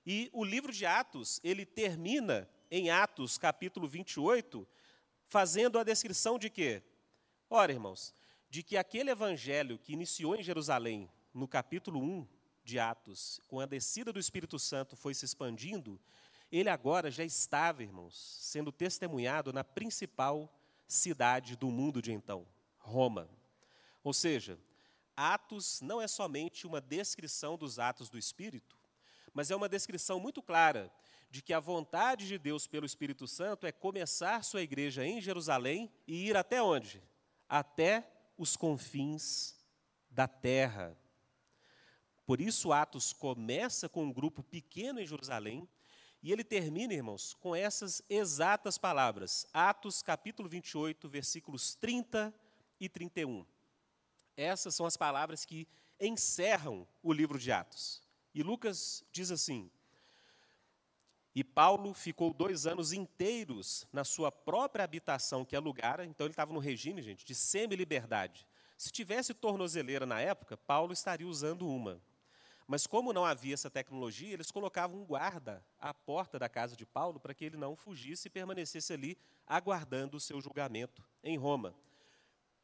[0.07, 4.67] E o livro de Atos, ele termina em Atos capítulo 28,
[5.27, 6.83] fazendo a descrição de quê?
[7.49, 8.15] Ora, irmãos,
[8.49, 12.27] de que aquele evangelho que iniciou em Jerusalém, no capítulo 1
[12.65, 16.01] de Atos, com a descida do Espírito Santo foi se expandindo,
[16.51, 20.53] ele agora já estava, irmãos, sendo testemunhado na principal
[20.87, 22.47] cidade do mundo de então,
[22.79, 23.29] Roma.
[24.03, 24.59] Ou seja,
[25.21, 28.75] Atos não é somente uma descrição dos atos do Espírito,
[29.35, 30.91] mas é uma descrição muito clara
[31.31, 35.93] de que a vontade de Deus pelo Espírito Santo é começar sua igreja em Jerusalém
[36.07, 37.03] e ir até onde?
[37.47, 39.55] Até os confins
[40.11, 40.97] da terra.
[42.25, 45.69] Por isso, Atos começa com um grupo pequeno em Jerusalém
[46.23, 49.47] e ele termina, irmãos, com essas exatas palavras.
[49.53, 52.35] Atos, capítulo 28, versículos 30
[52.81, 53.45] e 31.
[54.41, 55.69] Essas são as palavras que
[56.01, 58.03] encerram o livro de Atos.
[58.35, 59.71] E Lucas diz assim:
[61.35, 66.55] E Paulo ficou dois anos inteiros na sua própria habitação que alugara, então ele estava
[66.55, 68.47] no regime, gente, de semi-liberdade.
[68.79, 72.01] Se tivesse tornozeleira na época, Paulo estaria usando uma.
[72.67, 76.87] Mas como não havia essa tecnologia, eles colocavam um guarda à porta da casa de
[76.87, 81.75] Paulo para que ele não fugisse e permanecesse ali aguardando o seu julgamento em Roma.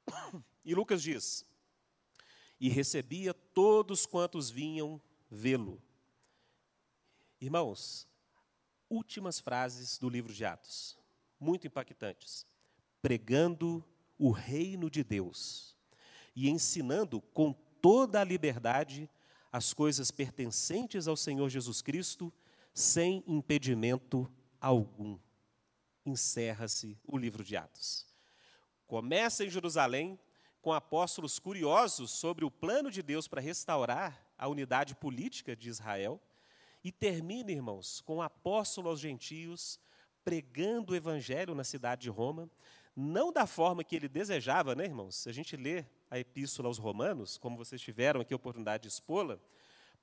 [0.64, 1.44] E Lucas diz:
[2.58, 5.00] E recebia todos quantos vinham
[5.30, 5.82] vê-lo.
[7.40, 8.08] Irmãos,
[8.88, 10.98] últimas frases do livro de Atos,
[11.38, 12.46] muito impactantes.
[13.02, 13.84] Pregando
[14.18, 15.76] o reino de Deus
[16.34, 19.08] e ensinando com toda a liberdade
[19.52, 22.32] as coisas pertencentes ao Senhor Jesus Cristo,
[22.74, 24.30] sem impedimento
[24.60, 25.18] algum.
[26.04, 28.06] Encerra-se o livro de Atos.
[28.86, 30.18] Começa em Jerusalém,
[30.66, 36.20] com apóstolos curiosos sobre o plano de Deus para restaurar a unidade política de Israel,
[36.82, 39.78] e termina, irmãos, com o apóstolo aos gentios
[40.24, 42.50] pregando o evangelho na cidade de Roma,
[42.96, 45.14] não da forma que ele desejava, né, irmãos?
[45.14, 48.88] Se a gente lê a epístola aos Romanos, como vocês tiveram aqui a oportunidade de
[48.88, 49.38] expô-la,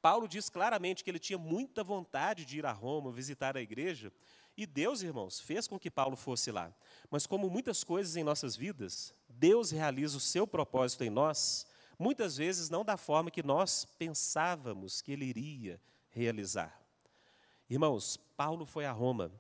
[0.01, 4.14] Paulo diz claramente que ele tinha muita vontade de ir a Roma, visitar a igreja,
[4.56, 6.72] e Deus, irmãos, fez com que Paulo fosse lá.
[7.10, 11.66] Mas, como muitas coisas em nossas vidas, Deus realiza o seu propósito em nós,
[11.97, 16.80] muitas vezes não da forma que nós pensávamos que ele iria realizar.
[17.70, 19.32] Irmãos, Paulo foi a Roma,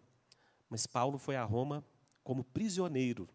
[0.69, 1.85] mas Paulo foi a Roma
[2.23, 3.29] como prisioneiro.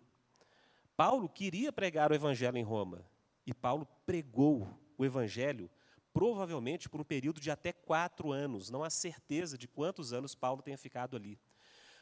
[0.97, 3.05] Paulo queria pregar o evangelho em Roma,
[3.47, 5.70] e Paulo pregou o evangelho
[6.12, 8.70] provavelmente por um período de até quatro anos.
[8.70, 11.39] Não há certeza de quantos anos Paulo tenha ficado ali.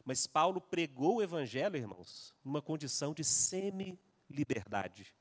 [0.07, 5.13] Mas Paulo pregou o evangelho, irmãos, numa condição de semi-liberdade,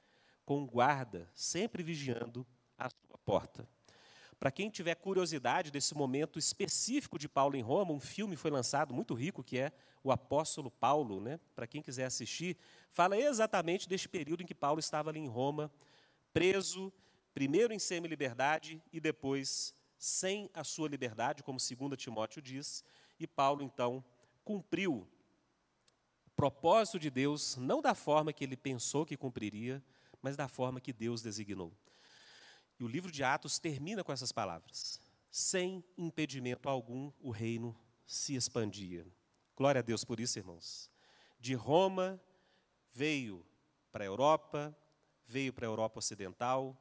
[0.46, 2.46] com guarda sempre vigiando
[2.78, 3.68] a sua porta.
[4.40, 8.94] Para quem tiver curiosidade desse momento específico de Paulo em Roma, um filme foi lançado
[8.94, 9.72] muito rico que é
[10.04, 11.40] O Apóstolo Paulo, né?
[11.56, 12.56] Para quem quiser assistir,
[12.92, 15.72] fala exatamente deste período em que Paulo estava ali em Roma,
[16.32, 16.94] preso,
[17.34, 22.84] primeiro em semi-liberdade e depois sem a sua liberdade, como 2 Timóteo diz,
[23.20, 24.06] e Paulo então
[24.46, 25.08] cumpriu
[26.26, 29.84] o propósito de Deus, não da forma que ele pensou que cumpriria,
[30.22, 31.74] mas da forma que Deus designou.
[32.80, 37.76] E o livro de Atos termina com essas palavras: sem impedimento algum, o reino
[38.06, 39.06] se expandia.
[39.56, 40.92] Glória a Deus por isso, irmãos.
[41.40, 42.22] De Roma
[42.92, 43.46] veio
[43.92, 44.78] para a Europa,
[45.26, 46.78] veio para a Europa Ocidental,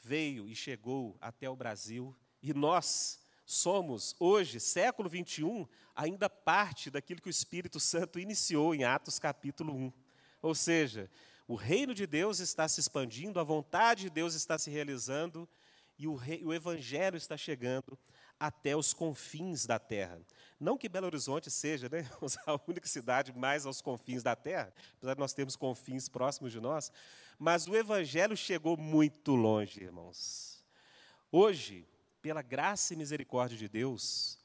[0.00, 7.20] veio e chegou até o Brasil, e nós somos, hoje, século 21, ainda parte daquilo
[7.20, 9.92] que o Espírito Santo iniciou em Atos capítulo 1.
[10.42, 11.10] Ou seja,
[11.46, 15.48] o reino de Deus está se expandindo, a vontade de Deus está se realizando
[15.98, 17.98] e o, rei, o evangelho está chegando
[18.38, 20.20] até os confins da terra.
[20.58, 22.08] Não que Belo Horizonte seja né,
[22.46, 26.60] a única cidade mais aos confins da terra, apesar de nós termos confins próximos de
[26.60, 26.90] nós,
[27.38, 30.64] mas o evangelho chegou muito longe, irmãos.
[31.30, 31.86] Hoje,
[32.24, 34.38] pela graça e misericórdia de Deus,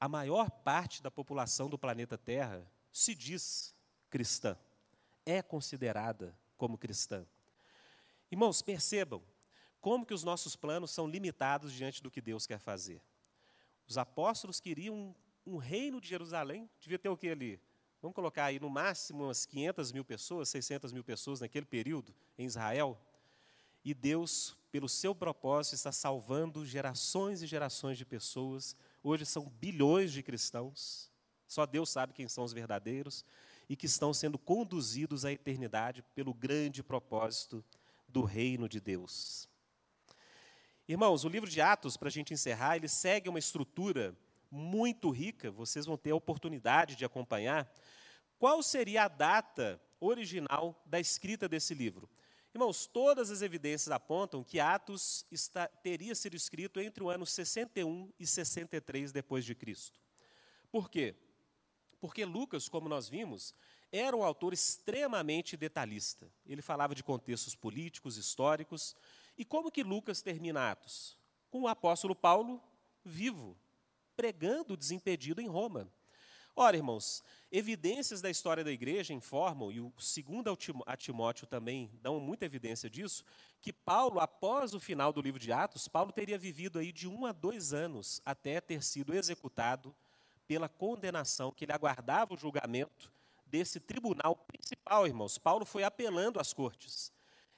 [0.00, 3.72] a maior parte da população do planeta Terra se diz
[4.10, 4.58] cristã,
[5.24, 7.24] é considerada como cristã.
[8.28, 9.22] Irmãos, percebam
[9.80, 13.00] como que os nossos planos são limitados diante do que Deus quer fazer.
[13.86, 15.14] Os apóstolos queriam
[15.46, 17.62] um, um reino de Jerusalém, devia ter o que ali?
[18.02, 22.46] Vamos colocar aí no máximo umas 500 mil pessoas, 600 mil pessoas naquele período em
[22.46, 23.00] Israel.
[23.84, 28.76] E Deus, pelo seu propósito, está salvando gerações e gerações de pessoas.
[29.02, 31.10] Hoje são bilhões de cristãos,
[31.46, 33.24] só Deus sabe quem são os verdadeiros,
[33.68, 37.64] e que estão sendo conduzidos à eternidade pelo grande propósito
[38.08, 39.48] do reino de Deus.
[40.88, 44.16] Irmãos, o livro de Atos, para a gente encerrar, ele segue uma estrutura
[44.50, 47.72] muito rica, vocês vão ter a oportunidade de acompanhar.
[48.38, 52.10] Qual seria a data original da escrita desse livro?
[52.52, 58.12] Irmãos, todas as evidências apontam que Atos está, teria sido escrito entre o ano 61
[58.18, 60.00] e 63 depois de Cristo.
[60.70, 61.14] Por quê?
[62.00, 63.54] Porque Lucas, como nós vimos,
[63.92, 66.30] era um autor extremamente detalhista.
[66.44, 68.96] Ele falava de contextos políticos, históricos.
[69.38, 71.16] E como que Lucas termina Atos?
[71.50, 72.62] Com o apóstolo Paulo
[73.04, 73.56] vivo,
[74.16, 75.88] pregando desimpedido em Roma.
[76.54, 82.20] Ora, irmãos, evidências da história da igreja informam, e o segundo a Timóteo também dão
[82.20, 83.24] muita evidência disso,
[83.60, 87.26] que Paulo, após o final do livro de Atos, Paulo teria vivido aí de um
[87.26, 89.94] a dois anos até ter sido executado
[90.46, 93.12] pela condenação, que ele aguardava o julgamento
[93.46, 95.38] desse tribunal principal, irmãos.
[95.38, 97.12] Paulo foi apelando às cortes.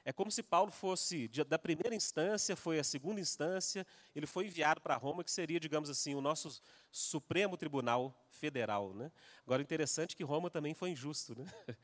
[0.05, 4.81] É como se Paulo fosse, da primeira instância, foi a segunda instância, ele foi enviado
[4.81, 8.93] para Roma, que seria, digamos assim, o nosso Supremo Tribunal Federal.
[8.95, 9.13] Né?
[9.47, 11.39] Agora, interessante que Roma também foi injusto.
[11.39, 11.47] Né?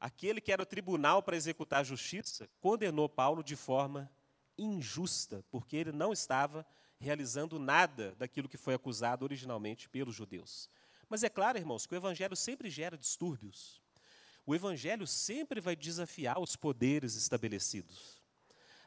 [0.00, 4.10] Aquele que era o tribunal para executar a justiça condenou Paulo de forma
[4.58, 6.66] injusta, porque ele não estava
[6.98, 10.68] realizando nada daquilo que foi acusado originalmente pelos judeus.
[11.08, 13.80] Mas é claro, irmãos, que o evangelho sempre gera distúrbios.
[14.50, 18.20] O Evangelho sempre vai desafiar os poderes estabelecidos.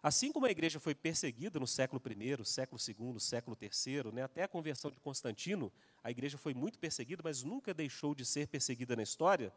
[0.02, 4.44] Assim como a igreja foi perseguida no século I, século II, século III, né, até
[4.44, 5.72] a conversão de Constantino,
[6.04, 9.54] a igreja foi muito perseguida, mas nunca deixou de ser perseguida na história.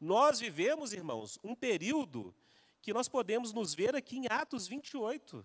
[0.00, 2.32] Nós vivemos, irmãos, um período
[2.80, 5.44] que nós podemos nos ver aqui em Atos 28,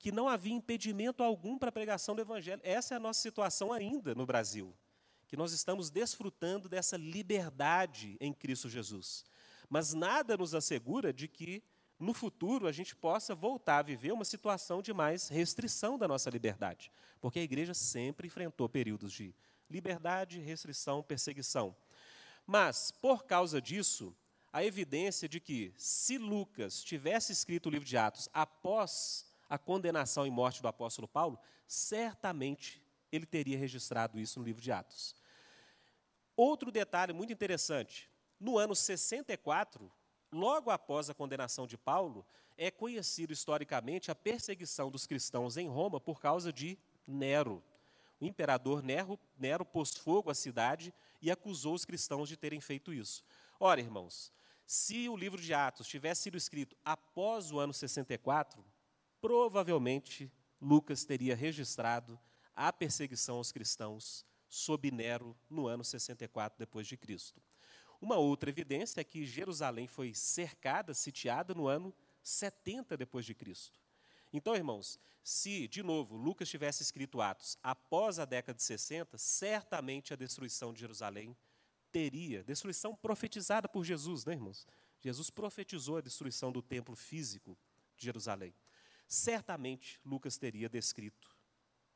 [0.00, 2.60] que não havia impedimento algum para a pregação do Evangelho.
[2.64, 4.74] Essa é a nossa situação ainda no Brasil,
[5.28, 9.24] que nós estamos desfrutando dessa liberdade em Cristo Jesus.
[9.68, 11.62] Mas nada nos assegura de que
[11.98, 16.30] no futuro a gente possa voltar a viver uma situação de mais restrição da nossa
[16.30, 19.34] liberdade, porque a igreja sempre enfrentou períodos de
[19.68, 21.76] liberdade, restrição, perseguição.
[22.46, 24.16] Mas, por causa disso,
[24.50, 30.26] a evidência de que, se Lucas tivesse escrito o livro de Atos após a condenação
[30.26, 35.14] e morte do apóstolo Paulo, certamente ele teria registrado isso no livro de Atos.
[36.38, 38.10] Outro detalhe muito interessante:
[38.40, 39.90] no ano 64,
[40.30, 42.24] Logo após a condenação de Paulo,
[42.56, 47.62] é conhecido historicamente a perseguição dos cristãos em Roma por causa de Nero.
[48.20, 52.92] O imperador Nero, Nero pôs fogo à cidade e acusou os cristãos de terem feito
[52.92, 53.24] isso.
[53.58, 54.30] Ora, irmãos,
[54.66, 58.62] se o livro de Atos tivesse sido escrito após o ano 64,
[59.20, 60.30] provavelmente
[60.60, 62.20] Lucas teria registrado
[62.54, 67.42] a perseguição aos cristãos sob Nero no ano 64 depois de Cristo.
[68.00, 73.80] Uma outra evidência é que Jerusalém foi cercada, sitiada no ano 70 depois de Cristo.
[74.32, 80.12] Então, irmãos, se, de novo, Lucas tivesse escrito Atos após a década de 60, certamente
[80.12, 81.36] a destruição de Jerusalém
[81.90, 84.66] teria, destruição profetizada por Jesus, né, irmãos?
[85.00, 87.58] Jesus profetizou a destruição do templo físico
[87.96, 88.54] de Jerusalém.
[89.06, 91.36] Certamente Lucas teria descrito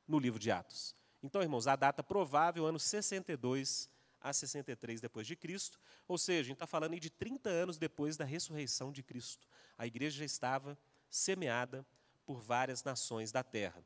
[0.06, 0.96] no livro de Atos.
[1.22, 3.88] Então, irmãos, a data provável, ano 62
[4.20, 8.16] a 63 depois de Cristo, ou seja, a gente está falando de 30 anos depois
[8.16, 9.46] da ressurreição de Cristo.
[9.76, 10.78] A igreja já estava
[11.10, 11.86] semeada
[12.24, 13.84] por várias nações da terra.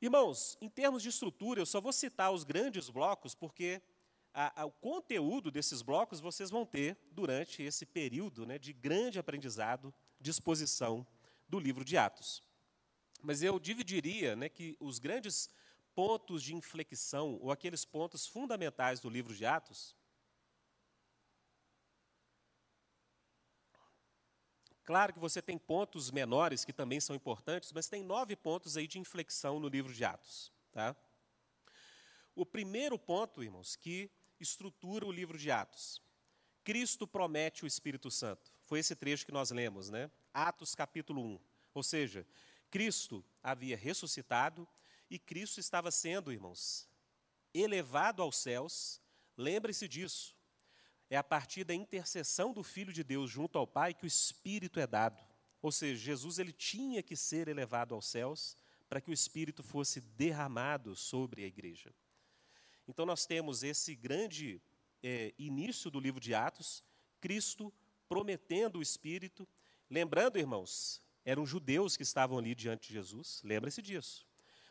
[0.00, 3.82] Irmãos, em termos de estrutura, eu só vou citar os grandes blocos, porque
[4.32, 9.18] a, a, o conteúdo desses blocos vocês vão ter durante esse período né, de grande
[9.18, 11.06] aprendizado, de exposição
[11.48, 12.42] do livro de Atos.
[13.20, 15.50] Mas eu dividiria né, que os grandes
[15.98, 19.96] pontos de inflexão, ou aqueles pontos fundamentais do livro de Atos,
[24.84, 28.86] Claro que você tem pontos menores que também são importantes, mas tem nove pontos aí
[28.86, 30.50] de inflexão no livro de Atos.
[30.72, 30.96] Tá?
[32.34, 36.00] O primeiro ponto, irmãos, que estrutura o livro de Atos.
[36.64, 38.50] Cristo promete o Espírito Santo.
[38.64, 40.10] Foi esse trecho que nós lemos, né?
[40.32, 41.40] Atos capítulo 1.
[41.74, 42.26] Ou seja,
[42.70, 44.66] Cristo havia ressuscitado
[45.10, 46.88] e Cristo estava sendo, irmãos,
[47.52, 49.00] elevado aos céus.
[49.36, 50.36] Lembre-se disso.
[51.10, 54.78] É a partir da intercessão do Filho de Deus junto ao Pai que o Espírito
[54.78, 55.22] é dado.
[55.62, 58.56] Ou seja, Jesus ele tinha que ser elevado aos céus
[58.88, 61.94] para que o Espírito fosse derramado sobre a igreja.
[62.86, 64.60] Então nós temos esse grande
[65.02, 66.84] é, início do livro de Atos,
[67.20, 67.72] Cristo
[68.08, 69.48] prometendo o Espírito.
[69.90, 74.27] Lembrando, irmãos, eram judeus que estavam ali diante de Jesus, lembre-se disso.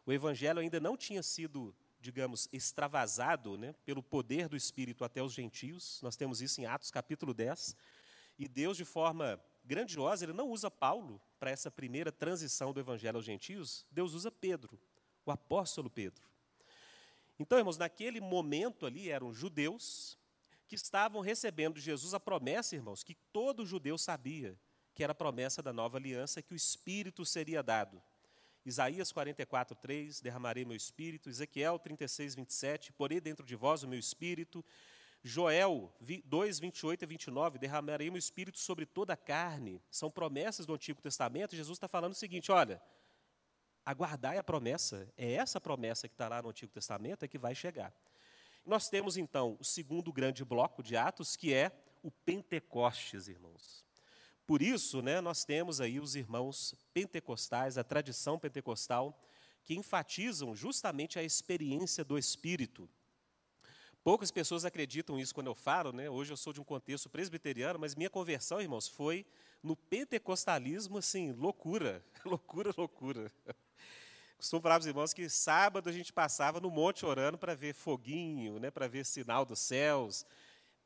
[0.08, 5.34] O evangelho ainda não tinha sido, digamos, extravasado né, pelo poder do Espírito até os
[5.34, 6.00] gentios.
[6.02, 7.76] Nós temos isso em Atos capítulo 10.
[8.40, 13.18] E Deus, de forma grandiosa, ele não usa Paulo para essa primeira transição do evangelho
[13.18, 14.80] aos gentios, Deus usa Pedro,
[15.26, 16.24] o apóstolo Pedro.
[17.38, 20.18] Então, irmãos, naquele momento ali eram judeus
[20.70, 24.58] que estavam recebendo de Jesus a promessa, irmãos, que todo judeu sabia,
[24.96, 28.02] que era a promessa da nova aliança, que o Espírito seria dado.
[28.68, 31.30] Isaías 44, 3, derramarei meu espírito.
[31.30, 34.64] Ezequiel 36, 27, porei dentro de vós o meu espírito.
[35.24, 35.90] Joel
[36.26, 39.82] 2, 28 e 29, derramarei meu espírito sobre toda a carne.
[39.90, 41.56] São promessas do Antigo Testamento.
[41.56, 42.82] Jesus está falando o seguinte: olha,
[43.86, 45.08] aguardai a promessa.
[45.16, 47.94] É essa promessa que está lá no Antigo Testamento é que vai chegar.
[48.66, 51.72] Nós temos então o segundo grande bloco de Atos, que é
[52.04, 53.87] o Pentecostes, irmãos.
[54.48, 59.20] Por isso, né, nós temos aí os irmãos pentecostais, a tradição pentecostal,
[59.62, 62.90] que enfatizam justamente a experiência do Espírito.
[64.02, 66.10] Poucas pessoas acreditam isso quando eu falo, né?
[66.10, 69.26] Hoje eu sou de um contexto presbiteriano, mas minha conversão, irmãos, foi
[69.62, 73.30] no pentecostalismo, assim, loucura, loucura, loucura.
[74.38, 77.74] Costumo falar para os irmãos que sábado a gente passava no monte orando para ver
[77.74, 80.26] foguinho, né, para ver sinal dos céus.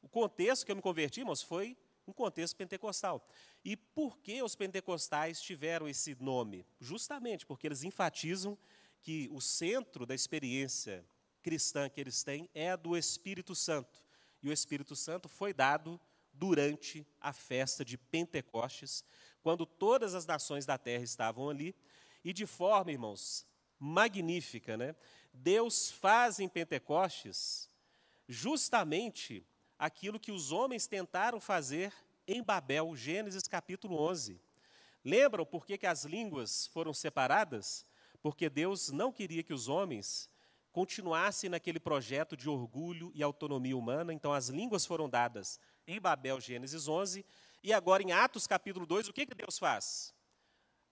[0.02, 1.78] O contexto que eu me converti, irmãos, foi
[2.12, 3.26] um contexto pentecostal.
[3.64, 6.66] E por que os pentecostais tiveram esse nome?
[6.80, 8.58] Justamente porque eles enfatizam
[9.02, 11.04] que o centro da experiência
[11.42, 14.04] cristã que eles têm é a do Espírito Santo.
[14.44, 16.00] E o Espírito Santo foi dado
[16.34, 19.04] durante a festa de Pentecostes,
[19.42, 21.76] quando todas as nações da terra estavam ali,
[22.24, 23.46] e de forma, irmãos,
[23.80, 24.96] magnífica, né?
[25.34, 27.70] Deus faz em Pentecostes
[28.28, 29.46] justamente
[29.82, 31.92] aquilo que os homens tentaram fazer
[32.28, 34.40] em Babel, Gênesis capítulo 11.
[35.04, 37.84] Lembram por que, que as línguas foram separadas?
[38.22, 40.30] Porque Deus não queria que os homens
[40.72, 46.40] continuassem naquele projeto de orgulho e autonomia humana, então as línguas foram dadas em Babel,
[46.40, 47.26] Gênesis 11,
[47.64, 50.14] e agora em Atos capítulo 2, o que, que Deus faz?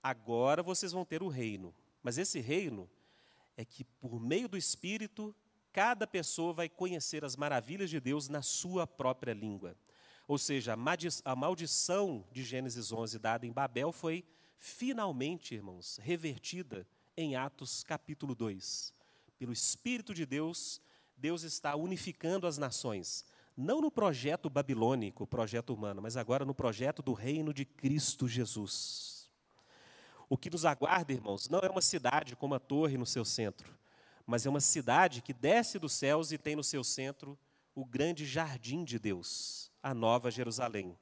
[0.02, 2.90] Agora vocês vão ter o reino, mas esse reino
[3.56, 5.36] é que por meio do Espírito,
[5.72, 9.76] cada pessoa vai conhecer as maravilhas de Deus na sua própria língua.
[10.28, 10.76] Ou seja,
[11.26, 14.24] a maldição de Gênesis 11 dada em Babel foi
[14.58, 16.86] finalmente, irmãos, revertida
[17.18, 18.94] em Atos capítulo 2.
[19.38, 20.82] Pelo Espírito de Deus,
[21.18, 27.02] Deus está unificando as nações, não no projeto babilônico, projeto humano, mas agora no projeto
[27.02, 29.30] do reino de Cristo Jesus.
[30.30, 33.79] O que nos aguarda, irmãos, não é uma cidade com uma torre no seu centro,
[34.30, 37.38] mas é uma cidade que desce dos céus e tem no seu centro
[37.74, 40.96] o grande jardim de Deus a Nova Jerusalém.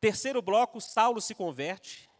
[0.00, 2.10] Terceiro bloco, Saulo se converte.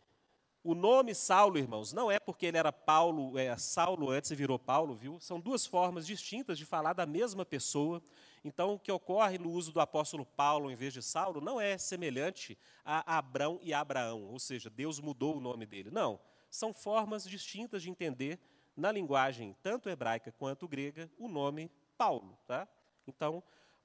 [0.62, 4.58] O nome Saulo, irmãos, não é porque ele era Paulo, é Saulo antes e virou
[4.58, 5.18] Paulo, viu?
[5.18, 8.00] São duas formas distintas de falar da mesma pessoa.
[8.44, 11.76] Então, o que ocorre no uso do apóstolo Paulo em vez de Saulo não é
[11.76, 15.90] semelhante a Abrão e Abraão, ou seja, Deus mudou o nome dele.
[15.90, 18.38] Não, são formas distintas de entender
[18.76, 22.68] na linguagem tanto hebraica quanto grega o nome Paulo, tá?
[23.06, 23.42] Então,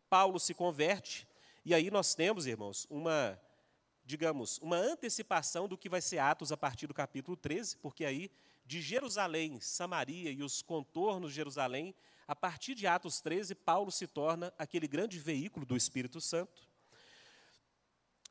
[0.10, 1.28] Paulo se converte,
[1.64, 3.40] e aí nós temos, irmãos, uma,
[4.04, 8.30] digamos, uma antecipação do que vai ser Atos a partir do capítulo 13, porque aí
[8.66, 11.96] de Jerusalém, Samaria e os contornos de Jerusalém,
[12.28, 16.68] a partir de Atos 13, Paulo se torna aquele grande veículo do Espírito Santo.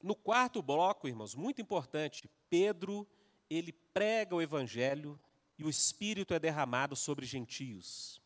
[0.02, 3.06] No quarto bloco, irmãos, muito importante, Pedro,
[3.48, 5.20] ele prega o evangelho
[5.60, 8.18] e o Espírito é derramado sobre gentios.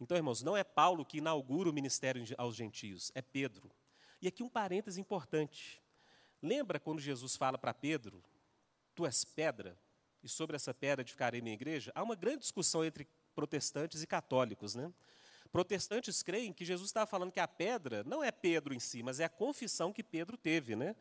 [0.00, 3.68] Então, irmãos, não é Paulo que inaugura o ministério aos gentios, é Pedro.
[4.22, 5.82] E aqui um parêntese importante.
[6.40, 8.22] Lembra quando Jesus fala para Pedro:
[8.94, 9.76] Tu és pedra,
[10.22, 11.90] e sobre essa pedra edificarei minha igreja?
[11.92, 14.92] Há uma grande discussão entre protestantes e católicos, né?
[15.50, 19.18] Protestantes creem que Jesus estava falando que a pedra não é Pedro em si, mas
[19.18, 20.94] é a confissão que Pedro teve, né?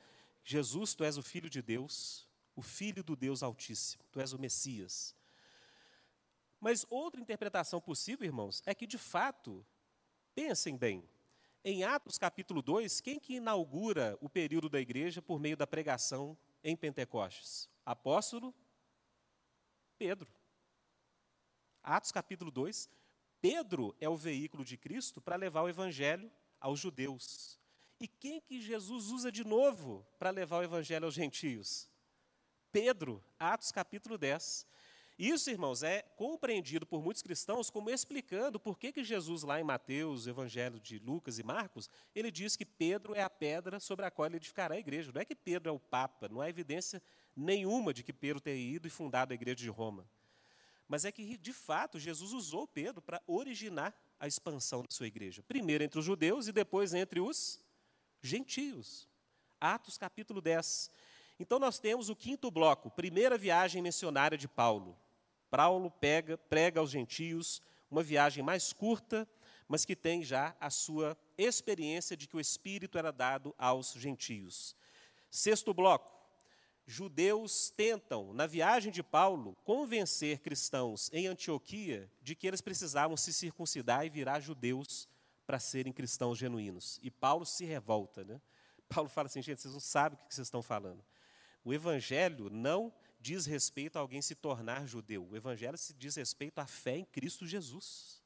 [0.44, 4.40] Jesus, tu és o filho de Deus, o filho do Deus Altíssimo, tu és o
[4.40, 5.16] Messias.
[6.64, 9.66] Mas outra interpretação possível, irmãos, é que de fato,
[10.34, 11.04] pensem bem,
[11.62, 16.38] em Atos capítulo 2, quem que inaugura o período da igreja por meio da pregação
[16.64, 17.70] em Pentecostes?
[17.86, 18.56] Apóstolo
[19.98, 20.32] Pedro.
[21.84, 22.90] Atos capítulo 2,
[23.42, 27.60] Pedro é o veículo de Cristo para levar o evangelho aos judeus.
[28.00, 31.90] E quem que Jesus usa de novo para levar o evangelho aos gentios?
[32.72, 34.66] Pedro, Atos capítulo 10.
[35.26, 39.64] Isso, irmãos, é compreendido por muitos cristãos como explicando por que, que Jesus, lá em
[39.64, 44.12] Mateus, Evangelho de Lucas e Marcos, ele diz que Pedro é a pedra sobre a
[44.12, 45.14] qual ele edificará a igreja.
[45.14, 47.02] Não é que Pedro é o Papa, não há evidência
[47.34, 50.06] nenhuma de que Pedro tenha ido e fundado a igreja de Roma.
[50.90, 55.42] Mas é que, de fato, Jesus usou Pedro para originar a expansão da sua igreja.
[55.42, 57.62] Primeiro entre os judeus e depois entre os
[58.22, 59.08] gentios.
[59.58, 60.92] Atos capítulo 10.
[61.40, 64.98] Então nós temos o quinto bloco, primeira viagem missionária de Paulo.
[65.56, 69.28] Paulo pega, prega aos gentios, uma viagem mais curta,
[69.68, 74.76] mas que tem já a sua experiência de que o Espírito era dado aos gentios.
[75.30, 76.12] Sexto bloco,
[76.88, 83.32] judeus tentam, na viagem de Paulo, convencer cristãos em Antioquia de que eles precisavam se
[83.32, 85.08] circuncidar e virar judeus
[85.46, 87.00] para serem cristãos genuínos.
[87.04, 88.24] E Paulo se revolta.
[88.24, 88.42] Né?
[88.90, 91.06] Paulo fala assim, gente, vocês não sabem o que vocês estão falando.
[91.64, 92.92] O evangelho não
[93.24, 95.26] diz respeito a alguém se tornar judeu.
[95.30, 98.22] O evangelho se diz respeito à fé em Cristo Jesus.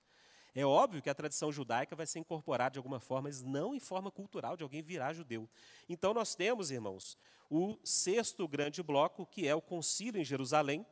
[0.55, 3.79] É óbvio que a tradição judaica vai ser incorporada de alguma forma, mas não em
[3.79, 5.47] forma cultural de alguém virar judeu.
[5.87, 7.15] Então nós temos, irmãos,
[7.47, 10.83] o sexto grande bloco, que é o concílio em Jerusalém,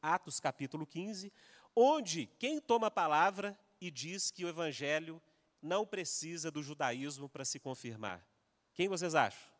[0.00, 1.32] Atos capítulo 15,
[1.74, 5.20] onde quem toma a palavra e diz que o evangelho
[5.60, 8.24] não precisa do judaísmo para se confirmar.
[8.72, 9.50] Quem vocês acham?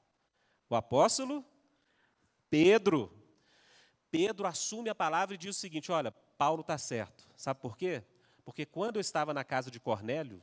[0.70, 1.44] O apóstolo
[2.48, 3.17] Pedro.
[4.10, 7.28] Pedro assume a palavra e diz o seguinte: olha, Paulo está certo.
[7.36, 8.02] Sabe por quê?
[8.44, 10.42] Porque quando eu estava na casa de Cornélio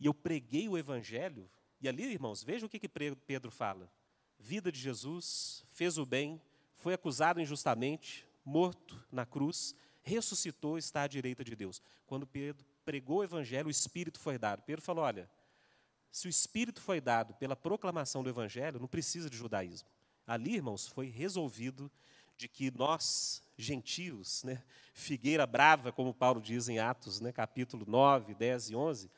[0.00, 1.48] e eu preguei o evangelho,
[1.80, 3.90] e ali, irmãos, veja o que, que Pedro fala:
[4.38, 6.40] vida de Jesus, fez o bem,
[6.74, 11.80] foi acusado injustamente, morto na cruz, ressuscitou, está à direita de Deus.
[12.06, 14.62] Quando Pedro pregou o evangelho, o Espírito foi dado.
[14.62, 15.30] Pedro falou: olha,
[16.10, 19.88] se o Espírito foi dado pela proclamação do evangelho, não precisa de judaísmo.
[20.26, 21.90] Ali, irmãos, foi resolvido
[22.38, 24.62] de que nós, gentios, né,
[24.94, 29.10] figueira brava, como Paulo diz em Atos, né, capítulo 9, 10 e 11,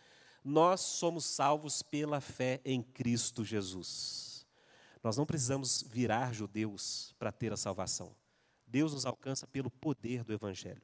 [0.43, 4.47] nós somos salvos pela fé em Cristo Jesus.
[5.05, 8.17] Nós não precisamos virar judeus para ter a salvação.
[8.67, 10.83] Deus nos alcança pelo poder do Evangelho.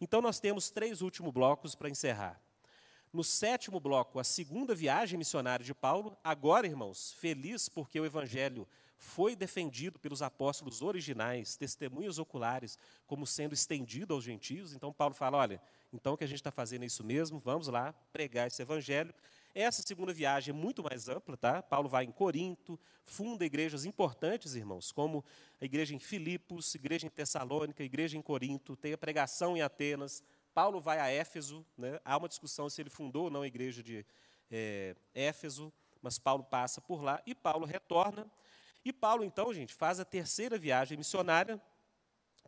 [0.00, 2.40] Então, nós temos três últimos blocos para encerrar.
[3.12, 6.16] No sétimo bloco, a segunda viagem missionária de Paulo.
[6.22, 8.66] Agora, irmãos, feliz porque o Evangelho
[9.04, 14.72] foi defendido pelos apóstolos originais, testemunhas oculares, como sendo estendido aos gentios.
[14.72, 15.60] Então, Paulo fala: olha,
[15.92, 19.14] então que a gente está fazendo é isso mesmo, vamos lá pregar esse Evangelho.
[19.54, 21.62] Essa segunda viagem é muito mais ampla, tá?
[21.62, 25.22] Paulo vai em Corinto, funda igrejas importantes, irmãos, como
[25.60, 30.24] a igreja em Filipos, igreja em Tessalônica, igreja em Corinto, tem a pregação em Atenas.
[30.52, 32.00] Paulo vai a Éfeso, né?
[32.04, 34.04] há uma discussão se ele fundou ou não a igreja de
[34.50, 38.26] é, Éfeso, mas Paulo passa por lá e Paulo retorna.
[38.84, 41.60] E Paulo, então, gente, faz a terceira viagem missionária,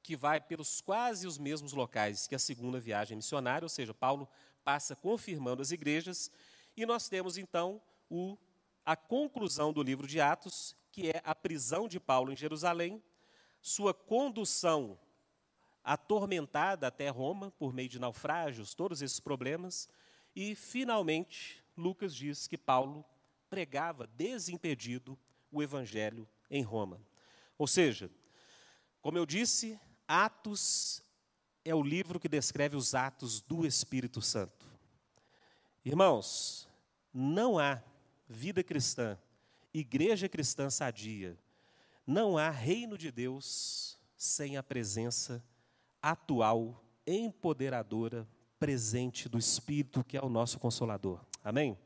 [0.03, 4.28] que vai pelos quase os mesmos locais que a segunda viagem missionária, ou seja, Paulo
[4.62, 6.30] passa confirmando as igrejas
[6.76, 8.37] e nós temos então o,
[8.84, 13.03] a conclusão do livro de Atos, que é a prisão de Paulo em Jerusalém,
[13.61, 14.99] sua condução
[15.82, 19.89] atormentada até Roma por meio de naufrágios, todos esses problemas,
[20.34, 23.05] e finalmente Lucas diz que Paulo
[23.49, 25.18] pregava desimpedido
[25.57, 27.00] o evangelho em Roma.
[27.59, 28.11] Ou seja,
[29.00, 31.02] como eu disse, Atos
[31.64, 34.66] é o livro que descreve os atos do Espírito Santo.
[35.84, 36.68] Irmãos,
[37.12, 37.82] não há
[38.28, 39.18] vida cristã,
[39.74, 41.36] igreja cristã sadia,
[42.07, 45.44] não há reino de Deus sem a presença
[46.00, 48.28] atual, empoderadora,
[48.59, 51.24] presente do Espírito, que é o nosso consolador.
[51.42, 51.76] Amém?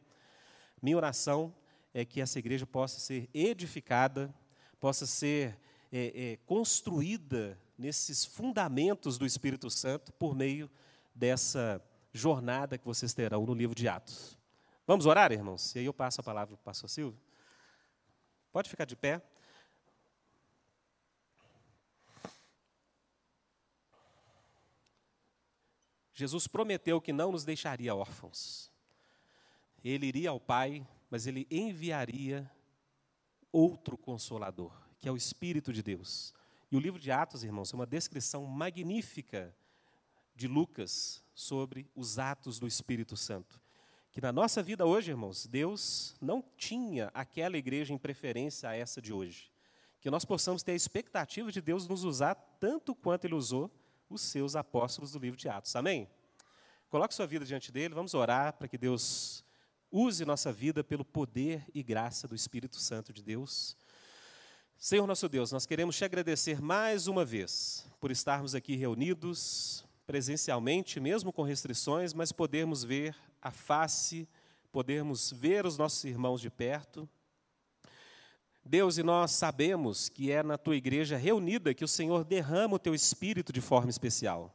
[0.82, 1.54] Minha oração
[1.92, 4.34] é que essa igreja possa ser edificada,
[4.78, 5.58] possa ser
[5.92, 10.70] é, é, construída nesses fundamentos do Espírito Santo por meio
[11.14, 11.82] dessa
[12.12, 14.38] jornada que vocês terão no livro de Atos.
[14.86, 15.74] Vamos orar, irmãos?
[15.74, 17.20] E aí eu passo a palavra para o pastor Silvio.
[18.52, 19.22] Pode ficar de pé.
[26.12, 28.70] Jesus prometeu que não nos deixaria órfãos.
[29.82, 32.50] Ele iria ao Pai, mas ele enviaria
[33.52, 36.32] outro consolador, que é o Espírito de Deus.
[36.70, 39.54] E o livro de Atos, irmãos, é uma descrição magnífica
[40.34, 43.60] de Lucas sobre os atos do Espírito Santo
[44.12, 49.00] que na nossa vida hoje, irmãos, Deus não tinha aquela igreja em preferência a essa
[49.00, 49.50] de hoje.
[50.00, 53.70] Que nós possamos ter a expectativa de Deus nos usar tanto quanto Ele usou
[54.08, 55.76] os seus apóstolos do livro de Atos.
[55.76, 56.08] Amém?
[56.88, 59.44] Coloque sua vida diante dele, vamos orar para que Deus
[59.90, 63.76] use nossa vida pelo poder e graça do Espírito Santo de Deus.
[64.78, 70.98] Senhor nosso Deus, nós queremos te agradecer mais uma vez por estarmos aqui reunidos presencialmente,
[70.98, 74.28] mesmo com restrições, mas podermos ver a face,
[74.72, 77.08] podermos ver os nossos irmãos de perto.
[78.64, 82.78] Deus, e nós sabemos que é na tua igreja reunida que o Senhor derrama o
[82.78, 84.54] teu espírito de forma especial.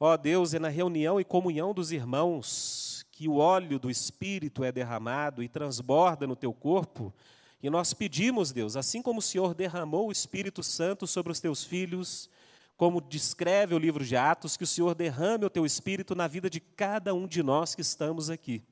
[0.00, 2.87] Ó Deus, é na reunião e comunhão dos irmãos
[3.18, 7.12] que o óleo do espírito é derramado e transborda no teu corpo.
[7.60, 11.64] E nós pedimos, Deus, assim como o Senhor derramou o Espírito Santo sobre os teus
[11.64, 12.30] filhos,
[12.76, 16.48] como descreve o livro de Atos, que o Senhor derrame o teu espírito na vida
[16.48, 18.62] de cada um de nós que estamos aqui.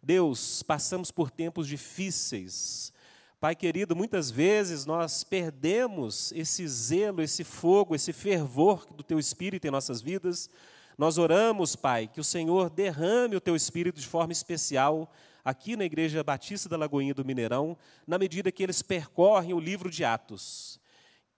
[0.00, 2.92] Deus, passamos por tempos difíceis.
[3.40, 9.66] Pai querido, muitas vezes nós perdemos esse zelo, esse fogo, esse fervor do teu espírito
[9.66, 10.48] em nossas vidas.
[10.96, 15.12] Nós oramos, Pai, que o Senhor derrame o teu espírito de forma especial
[15.44, 17.76] aqui na Igreja Batista da Lagoinha do Mineirão,
[18.06, 20.80] na medida que eles percorrem o livro de Atos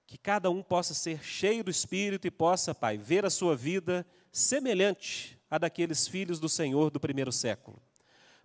[0.07, 4.07] que cada um possa ser cheio do Espírito e possa, Pai, ver a sua vida
[4.31, 7.83] semelhante à daqueles filhos do Senhor do primeiro século.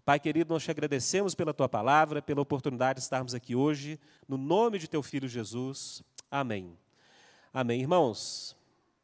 [0.04, 4.36] Pai querido, nós te agradecemos pela tua palavra, pela oportunidade de estarmos aqui hoje, no
[4.36, 6.02] nome de teu filho Jesus.
[6.32, 6.76] Amém.
[7.54, 7.82] Amém.
[7.82, 8.56] Irmãos,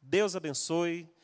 [0.02, 1.08] Deus abençoe.